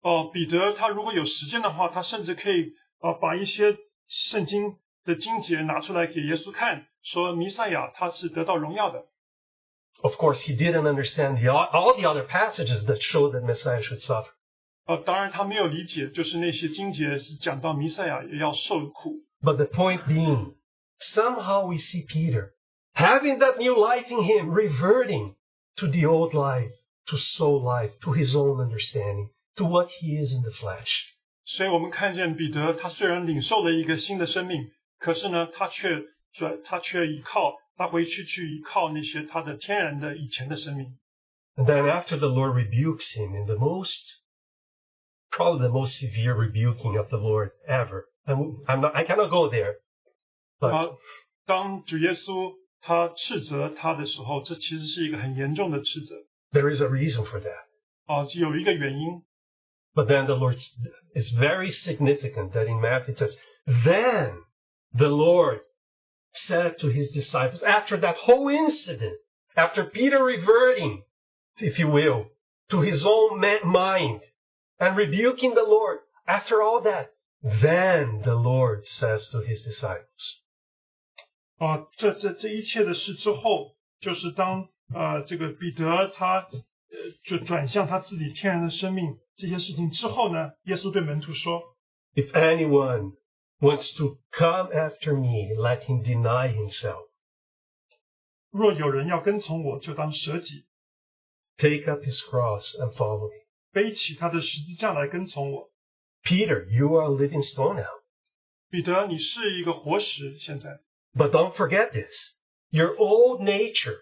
[0.02, 4.76] 哦，彼得他如果有时间的话，他甚至可以呃把一些圣经
[5.08, 9.04] 的经节拿出来给耶稣看，说弥赛亚他是得到荣耀的。
[10.02, 14.00] Of course, he didn't understand the, all the other passages that show that Messiah should
[14.00, 14.30] suffer.
[14.86, 19.24] 呃，当然他没有理解，就是那些经节是讲到弥赛亚也要受苦。
[19.40, 20.56] But the point being,
[20.98, 22.50] somehow we see Peter
[22.94, 25.36] having that new life in him, reverting
[25.76, 26.72] to the old life,
[27.06, 31.14] to soul life, to his own understanding, to what he is in the flesh.
[31.46, 36.02] 所以我们看见彼得，他虽然领受了一个新的生命， 可是呢，他却
[36.32, 40.98] 转，他却依靠，他回去去依靠那些他的天然的以前的生命。
[41.56, 44.02] And then after the Lord rebukes him in the most,
[45.30, 48.06] probably the most severe rebuking of the Lord ever.
[48.26, 49.76] And I'm not, I cannot go there.
[50.58, 50.96] 啊 But，
[51.46, 56.16] 当主耶稣他斥责他的时候，这其实是一个很严重的斥责
[56.52, 57.64] there is a reason for that.
[58.06, 59.22] 啊，有一个原因。
[59.94, 60.58] But then the Lord,
[61.14, 63.36] it's very significant that in Matthew it says,
[63.84, 64.32] then
[64.92, 65.60] the Lord
[66.32, 69.16] said to his disciples, after that whole incident,
[69.56, 71.02] after Peter reverting,
[71.58, 72.26] if you will,
[72.70, 74.22] to his own ma- mind
[74.78, 77.10] and rebuking the Lord, after all that,
[77.42, 80.40] then the Lord says to his disciples,
[81.58, 86.48] 啊，这这这一切的事之后，就是当呃这个彼得他
[87.22, 91.62] 就转向他自己天然的生命这些事情之后呢，耶稣对门徒说
[92.14, 93.12] If anyone
[93.60, 97.08] wants to come after me, let him deny himself,
[98.50, 100.66] 若有人要跟从我，就当舍己，
[101.56, 103.44] take up his cross, and follow me.
[103.72, 105.70] 背起他的十字架来跟从我。
[106.22, 108.02] Peter, you are a living stone now.
[108.70, 110.80] 彼得，你是一个活石，现在，
[111.14, 112.36] But don't forget this.
[112.70, 113.98] Your old nature,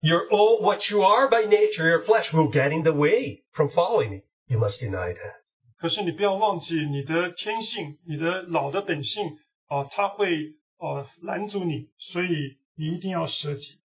[0.00, 3.70] your old, what you are by nature, your flesh will get in the way from
[3.70, 4.22] following me.
[4.46, 5.39] You must deny that.
[5.80, 9.24] 可是你不要忘记你的天性，你的老的本性
[9.66, 13.80] 啊，它会呃拦阻你，所以你一定要舍己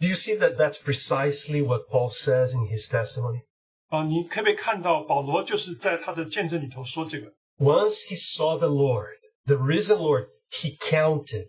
[0.00, 3.42] Do you see that that's precisely what Paul says in his testimony?
[3.88, 4.04] 啊。
[4.04, 7.32] 你可不可以看到保罗就是在他的见证里头说这个？
[7.58, 9.16] Once he saw the Lord,
[9.46, 11.48] the risen Lord, he counted.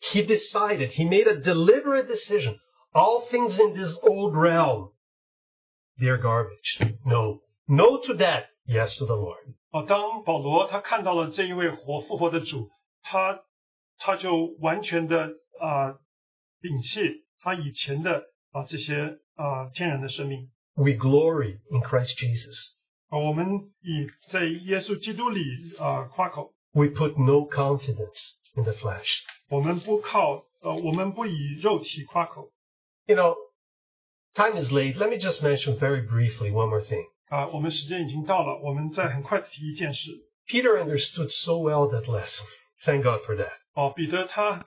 [0.00, 2.58] He decided, he made a deliberate decision.
[2.92, 4.92] All things in this old realm,
[5.98, 6.78] they're garbage.
[7.04, 7.40] No.
[7.66, 8.46] No to that.
[8.66, 9.54] Yes to the Lord.
[9.70, 12.70] 啊，当保罗他看到了这一位活复活的主，
[13.02, 13.40] 他
[13.98, 15.30] 他就完全的
[15.60, 15.98] 啊
[16.60, 22.72] 摒弃他以前的啊这些啊天然的生命 We glory in Christ Jesus.
[23.08, 25.40] 啊，我们以在耶稣基督里
[25.78, 29.22] 啊夸口， We put no confidence in the flesh.
[29.48, 32.52] 我们不靠呃我们不以肉体夸口
[33.06, 33.34] You know,
[34.34, 34.96] time is late.
[34.96, 37.06] Let me just mention very briefly one more thing.
[37.32, 40.10] 啊，我们时间已经到了，我们再很快的提一件事
[40.48, 42.46] Peter understood so well that lesson.
[42.84, 43.52] Thank God for that.
[43.74, 44.66] 哦，彼得他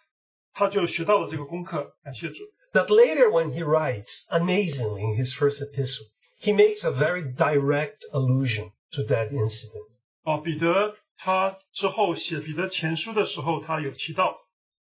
[0.54, 2.44] 他就学到了这个功课，感谢主。
[2.74, 6.06] That later when he writes, amazingly, in his first epistle,
[6.40, 9.88] he makes a very direct allusion to that incident.
[10.24, 14.38] 哦，彼得他之后写彼得前书的时候，他有提到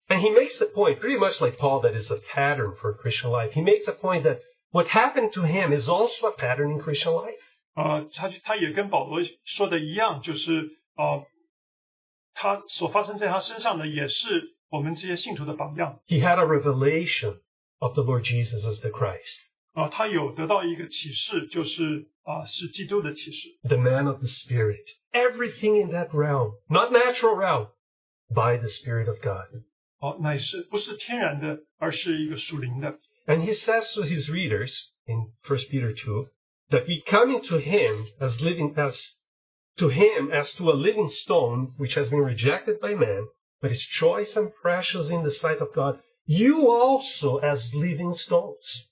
[0.07, 3.31] And he makes the point, pretty much like Paul, that is a pattern for Christian
[3.31, 3.53] life.
[3.53, 4.39] He makes a point that
[4.71, 7.39] what happened to him is also a pattern in Christian life.
[7.75, 11.23] 啊，他他也跟保罗说的一样，就是啊，
[12.33, 17.39] 他所发生在他身上的也是我们这些信徒的榜样 He had a revelation
[17.79, 19.39] of the Lord Jesus as the Christ,
[19.73, 24.85] 啊，他有得到一个启示，就是啊是基督的启示 the man of the Spirit.
[25.11, 27.67] Everything in that realm, not natural realm,
[28.29, 29.63] by the Spirit of God.
[29.99, 36.27] 哦、乃是不是天然的，而是一个属灵的 And he says to his readers in 1 Peter 2
[36.69, 39.17] that we come into him as living as
[39.77, 43.27] to him as to a living stone which has been rejected by man,
[43.61, 45.99] but is choice and precious in the sight of God.
[46.25, 48.87] You also as living stones.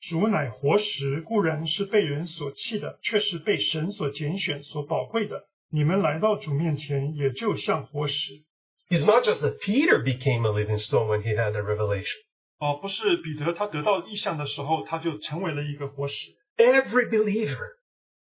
[0.00, 5.48] 主乃活石，固然是被人所弃的，却是被神所拣选、所宝贵的。
[5.70, 8.44] 你们来到主面前，也就像活石。
[8.88, 12.16] It's not just that Peter became a living stone when he had a revelation.
[12.62, 16.34] 哦，不是彼得他得到意象的时候，他就成为了一个活石。
[16.56, 17.76] Every believer,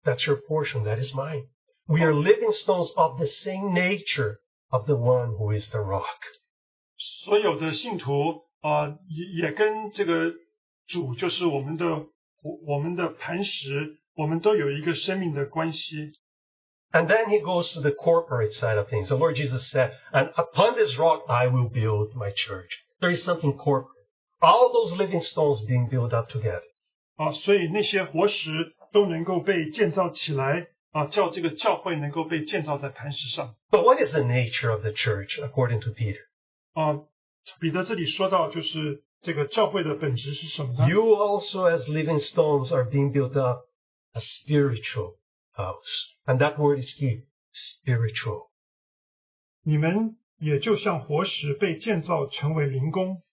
[0.04, 1.48] that's your portion, that is mine.
[1.86, 4.40] We are living stones of the same nature
[4.70, 6.04] of the one who is the rock.
[6.98, 10.34] 所有的信徒啊、也也跟这个
[10.88, 11.88] 主，就是我们的
[12.42, 16.12] 我我们的磐石，我们都有一个生命的关系。
[16.92, 19.08] And then he goes to the corporate side of things.
[19.08, 22.72] The Lord Jesus said, and upon this rock I will build my church.
[23.00, 23.96] There is something corporate.
[24.42, 26.62] All those living stones being built up together.
[27.16, 36.22] 啊，所以那些活石都能够被建造起来啊，叫这个教会能够被建造在磐石上 But what is the nature of the church according to Peter?
[36.74, 37.04] 啊。
[37.62, 40.90] 彼得这里说到，就是这个教会的本质是什么呢？
[40.90, 43.62] You also as living stones are being built up
[44.12, 45.16] a spiritual
[45.54, 46.12] house.
[46.26, 47.24] And that word is key.
[47.54, 48.50] Spiritual.
[49.64, 53.24] 你们也就像活石被建造成为灵宫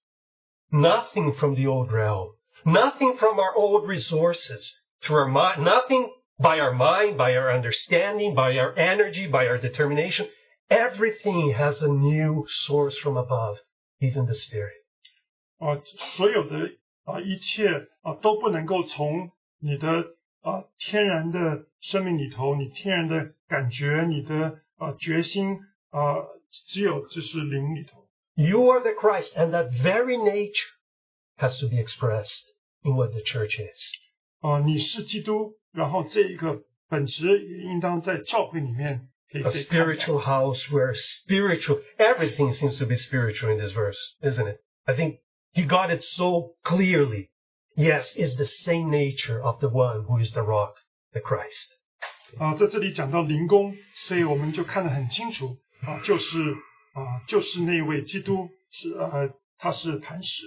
[0.71, 2.35] Nothing from the old realm.
[2.65, 4.81] Nothing from our old resources.
[5.03, 9.59] Through our mind, nothing by our mind, by our understanding, by our energy, by our
[9.59, 10.29] determination.
[10.71, 13.59] Everything has a new source from above,
[14.01, 14.73] even the spirit.
[15.59, 15.81] 啊，
[16.17, 16.71] 所有的
[17.05, 17.69] 啊一切
[18.01, 19.31] 啊都不能够从
[19.61, 19.89] 你的
[20.41, 25.59] 啊天然的生命里头，你天然的感觉，你的啊决心
[25.91, 26.17] 啊，
[26.67, 30.69] 只有这是灵里头 You are the Christ, and that very nature
[31.37, 32.45] has to be expressed
[32.85, 33.93] in what the church is.
[34.41, 43.99] 啊，你是基督，然后这一个本质也应当在教会里面可以 A 被看到 spiritual house where spiritual, everything seems to be spiritual in this verse,
[44.21, 44.59] isn't it?
[44.85, 45.21] I think
[45.53, 47.31] he got it so clearly.
[47.77, 50.75] Yes, it's the same nature of the one who is the rock,
[51.13, 51.73] the Christ.
[52.39, 53.75] 啊，在这里讲到灵宫，
[54.07, 56.37] 所以我们就看得很清楚啊，就是
[56.99, 60.45] 啊，就是那位基督是呃，他是磐石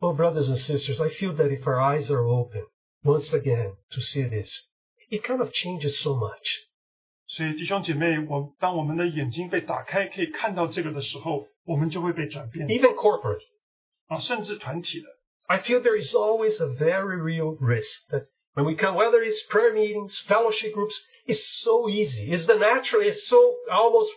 [0.00, 2.66] Oh, brothers and sisters, I feel that if our eyes are open
[3.02, 4.52] once again to see this,
[5.10, 6.66] it kind of changes so much.
[7.26, 13.40] 所以弟兄姐妹，我当我们的眼睛被打开，可以看到这个的时候，我们就会被转变 Even corporate.
[14.08, 15.06] 啊，甚至团体的。
[15.46, 19.40] I feel there is always a very real risk that when we come, whether it's
[19.48, 20.96] prayer meetings, fellowship groups,
[21.26, 22.30] it's so easy.
[22.30, 23.38] It's the natural, it's so
[23.70, 24.10] almost,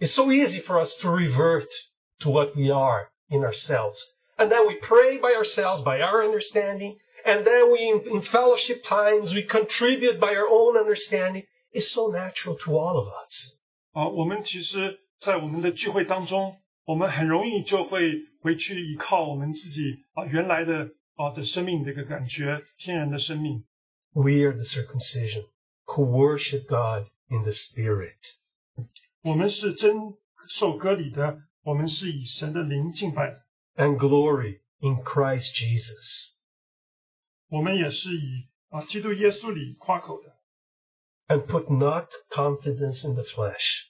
[0.00, 1.68] it's so easy for us to revert
[2.20, 4.02] to what we are in ourselves.
[4.38, 6.98] And then we pray by ourselves, by our understanding.
[7.24, 11.44] And then we, in, in fellowship times, we contribute by our own understanding.
[11.72, 13.54] It's so natural to all of us.
[13.92, 18.12] 啊，我们其实，在我们的聚会当中，我们很容易就会
[18.42, 23.64] 回去依靠我们自己啊原来的啊的生命的一个感觉，天然的生命。
[24.12, 25.46] We are the circumcision
[25.86, 28.16] who worship God in the Spirit.
[29.22, 29.96] 我们是真
[30.48, 33.42] 受割礼的，我们是以神的灵敬拜的，
[33.76, 36.30] and glory in Christ Jesus.
[37.48, 40.36] 我们也是以啊基督耶稣里夸口的，
[41.28, 43.86] And put not confidence in the flesh.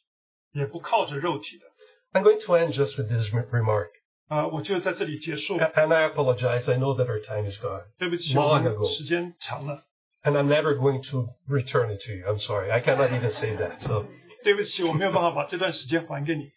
[0.52, 1.66] 也不靠着肉体的。
[2.12, 3.88] I'm going to end just with this re- remark.
[4.28, 5.56] 啊，我就在这里结束。
[5.58, 6.70] A- And I apologize.
[6.70, 7.84] I know that our time is gone.
[7.98, 8.78] 对不起， Long 我 ago.
[8.80, 9.84] 们时间长了。
[10.22, 12.26] And I'm never going to return it to you.
[12.26, 12.70] I'm sorry.
[12.72, 13.80] I cannot even say that.
[13.80, 14.06] So
[14.42, 16.52] 对不起，我没有办法把这段时间还给你。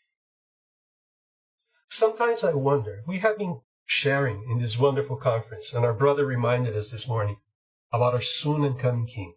[1.92, 6.76] sometimes I wonder, we have been sharing in this wonderful conference, and our brother reminded
[6.76, 7.38] us this morning
[7.90, 9.36] about our soon and coming King.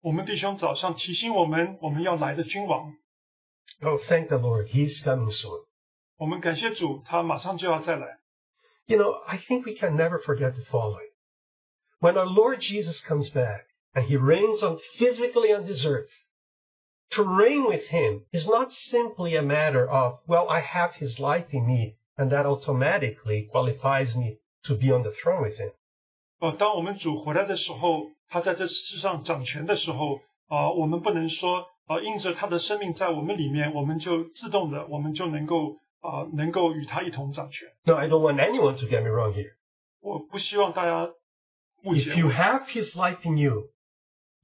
[0.00, 2.94] 我们弟兄早上提醒我们，我们要来的君王。
[3.80, 4.68] Oh, thank the Lord.
[4.68, 5.64] He's coming soon.
[6.16, 8.18] 我们感谢主，他马上就要再来。
[8.86, 11.10] You know, I think we can never forget the following.
[11.98, 16.10] When our Lord Jesus comes back and he reigns on physically on this earth,
[17.10, 21.46] to reign with him is not simply a matter of, well, I have his life
[21.52, 25.72] in me and that automatically qualifies me to be on the throne with him.
[26.40, 37.68] 呃，当我们主回来的时候，他在这世上掌权的时候，啊、我们不能说，啊、因着他的生命在我们里面，我们就自动的，我们就能够，啊、能够与他一同掌权。
[37.84, 39.52] No, I don't want anyone to get me wrong here.
[40.00, 41.12] 我不希望大家
[41.84, 42.32] 误 If 解 you 我。
[42.32, 43.70] have his life in you,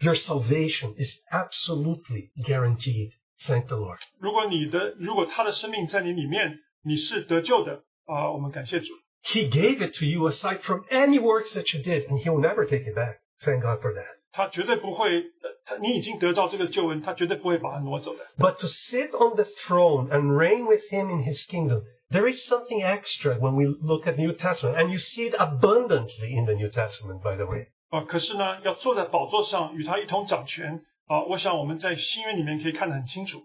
[0.01, 3.13] your salvation is absolutely guaranteed.
[3.47, 3.99] Thank the Lord.
[4.19, 8.93] 如果你的，如果他的生命在你里面，你是得救的，啊、我们感谢主。
[9.23, 12.41] He gave it to you aside from any works that you did, and he will
[12.41, 13.21] never take it back.
[13.43, 14.19] Thank God for that.
[14.33, 18.27] 他绝对不会，呃他你已经得到这个救恩，他绝对不会把它挪走的。
[18.39, 22.47] But to sit on the throne and reign with him in his kingdom, there is
[22.47, 26.55] something extra when we look at New Testament, and you see it abundantly in the
[26.55, 27.69] New Testament, by the way.
[27.95, 33.43] 啊、可是呢，要坐在宝座上与他一同掌权啊、我想我们在新约里面可以看得很清楚。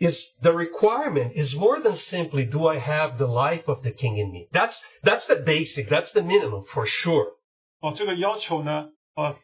[0.00, 4.16] Is the requirement is more than simply do I have the life of the king
[4.16, 4.46] in me?
[4.52, 7.32] That's that's the basic, that's the minimum for sure.
[7.80, 9.36] 哦，这个要求呢，呃，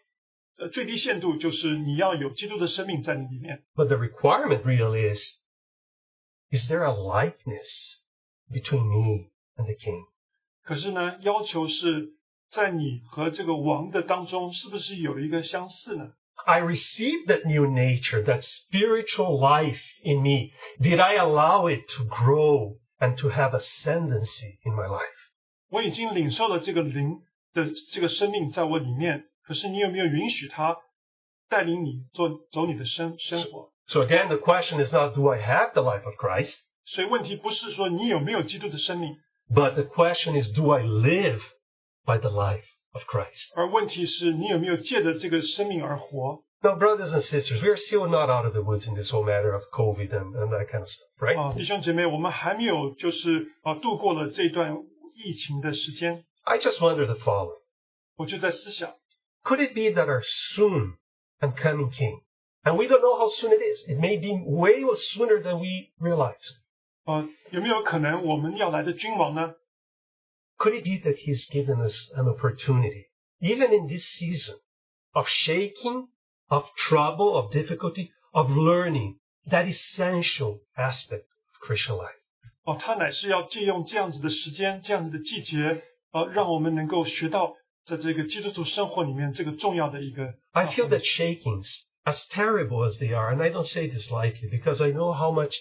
[0.59, 3.65] 呃，最低限度就是你要有基督的生命在你里面。
[3.75, 5.21] But the requirement really is
[6.53, 7.97] is there a likeness
[8.49, 10.05] between me and the king?
[10.63, 12.15] 可是呢，要求是
[12.51, 16.13] 在你和这个王的当中，是不是有一个相似呢？
[16.47, 20.51] I received that new nature, that spiritual life in me.
[20.79, 25.09] Did I allow it to grow and to have ascendancy in my life?
[25.71, 27.23] 我已经领受了这个灵
[27.53, 30.77] 的这个生命在我里面，可是你有没有允许他
[31.49, 33.73] 带领你做走你的生生活？
[33.87, 39.17] So again, the question is not do I have the life of Christ, 所以问题不是说你有没有基督的生命，
[39.49, 41.41] but the question is do I live
[42.09, 43.53] by the life of Christ?
[43.57, 46.45] 而问题是你有没有借着这个生命而活。
[46.63, 49.23] Now, brothers and sisters, we are still not out of the woods in this whole
[49.23, 51.39] matter of COVID and, and that kind of stuff, right?
[51.39, 54.75] 啊，弟兄姐妹，我们还没有就是啊度过了这段
[55.15, 57.61] 疫情的时间， I just wonder the following.
[58.17, 58.95] 我就在思想，
[59.43, 60.95] Could it be that our soon
[61.41, 62.23] and coming King,
[62.63, 65.93] and we don't know how soon it is, it may be way sooner than we
[66.01, 66.41] realize.
[67.05, 69.53] 啊，有没有可能我们要来的君王呢？
[70.59, 73.11] Could it be that He's given us an opportunity,
[73.41, 74.55] even in this season,
[75.13, 76.09] of shaking,
[76.49, 79.19] of trouble, of difficulty, of learning
[79.51, 82.17] that essential aspect of Christian life?
[82.65, 85.83] 哦，他乃是要借用这样子的时间，这样子的季节，
[86.13, 87.55] 呃，让我们能够学到
[87.85, 90.35] 在这个基督徒生活里面这个重要的一个。
[90.53, 94.49] I feel that shakings, as terrible as they are, and I don't say this lightly
[94.49, 95.57] because I know how much,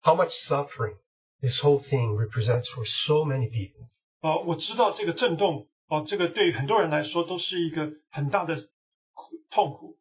[0.00, 0.96] how much suffering
[1.42, 3.90] this whole thing represents for so many people.
[4.24, 8.68] 啊，我知道这个震动，哦、这个对很多人来说都是一个很大的
[9.12, 9.98] 苦痛苦。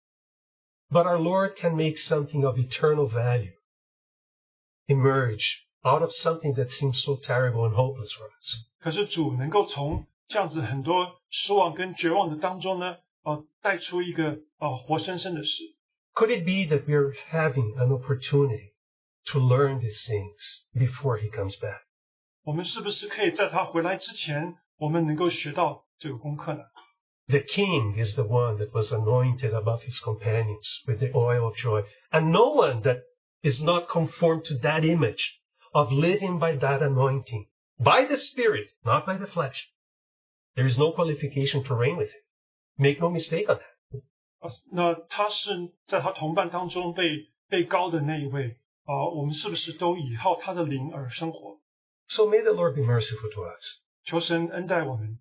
[0.89, 3.53] But our Lord can make something of eternal value
[4.87, 8.55] emerge out of something that seems so terrible and hopeless for us.
[8.79, 15.63] 可是主能够从 这样子很多失望跟绝望的当中呢，呃，带出一个呃活生生的事。
[16.13, 18.73] Could it be that we're having an opportunity
[19.25, 21.81] to learn these things before he comes back?
[22.43, 26.63] 我们是不是可以在他回来之前，我们能够学到这个功课呢？
[27.27, 31.55] The king is the one that was anointed above his companions with the oil of
[31.55, 33.01] joy, and no one that
[33.43, 35.39] is not conformed to that image
[35.71, 37.45] of living by that anointing,
[37.77, 39.69] by the Spirit, not by the flesh.
[40.55, 42.21] There is no qualification to reign with him.
[42.77, 44.01] Make no mistake on that.
[44.39, 45.51] 啊，那他是
[45.85, 47.03] 在他同伴当中被
[47.47, 51.59] 被高的那一位啊，我们是不是都倚靠他的灵而生活？
[52.07, 53.79] So may the Lord be merciful to us.
[54.03, 55.19] 求神恩待我们。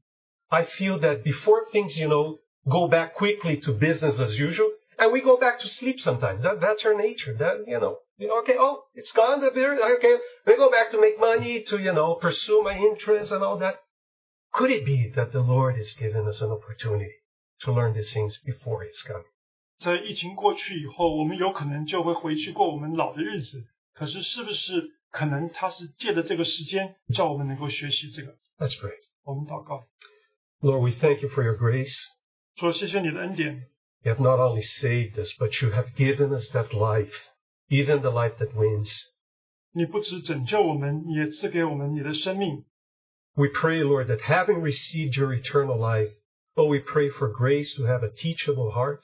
[0.49, 5.13] I feel that before things, you know, go back quickly to business as usual, and
[5.13, 6.43] we go back to sleep sometimes.
[6.43, 7.35] That, that's our nature.
[7.37, 10.17] That, you know, you know, okay, oh, it's gone, the beer, okay,
[10.47, 13.77] we go back to make money, to, you know, pursue my interests and all that.
[14.53, 17.13] Could it be that the Lord has given us an opportunity
[17.61, 19.29] to learn these things before His coming?
[19.79, 23.67] 在疫情过去以后，我们有可能就会回去过我们老的日子。
[23.95, 28.37] 可是，是不是 可能他是借着这个时间，叫我们能够学习这个？
[28.59, 28.93] Let's pray.
[29.25, 29.87] 我们祷告，
[30.61, 31.97] Lord, we thank you for your grace.
[32.57, 33.69] 说谢谢你的恩典，
[34.03, 37.13] You have not only saved us, but you have given us that life,
[37.69, 38.91] even the life that wins.
[39.73, 42.65] 你不只拯救我们，你也赐给我们你的生命。
[43.35, 46.11] We pray, Lord, that having received your eternal life,
[46.55, 49.01] oh, we pray for grace to have a teachable heart,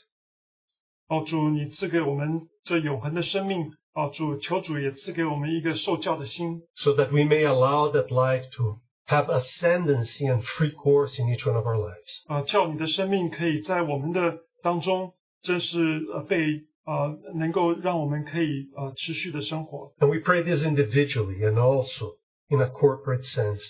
[1.07, 3.71] 哦，主，你赐给我们这永恒的生命。
[3.95, 11.29] 哦，主，求主也赐给我们一个受教的心， so that we may allow that life to have ascendancy and free course in
[11.29, 12.25] each one of our lives.
[12.27, 15.79] 啊，叫你的生命可以在我们的当中，真是
[16.13, 19.95] 呃被呃能够让我们可以呃持续的生活。
[19.99, 22.17] And we pray this individually and also
[22.49, 23.63] in a corporate sense,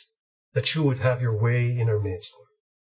[0.55, 2.33] that you would have your way in our midst.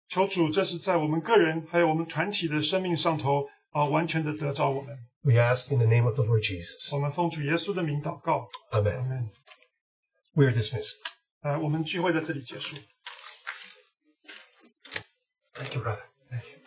[0.09, 4.97] 求主，这是在我们个人还有我们团体的生命上头啊，完全的得着我们。
[5.23, 6.93] We ask in the name of the Lord Jesus.
[6.94, 9.06] 我们奉主耶稣的名祷告，阿 Amen.
[9.09, 9.31] 门。
[10.35, 10.97] We are dismissed.
[11.43, 12.77] 呃，我们聚会在这里结束。
[15.55, 16.02] Thank you, brother.
[16.31, 16.60] Thank you.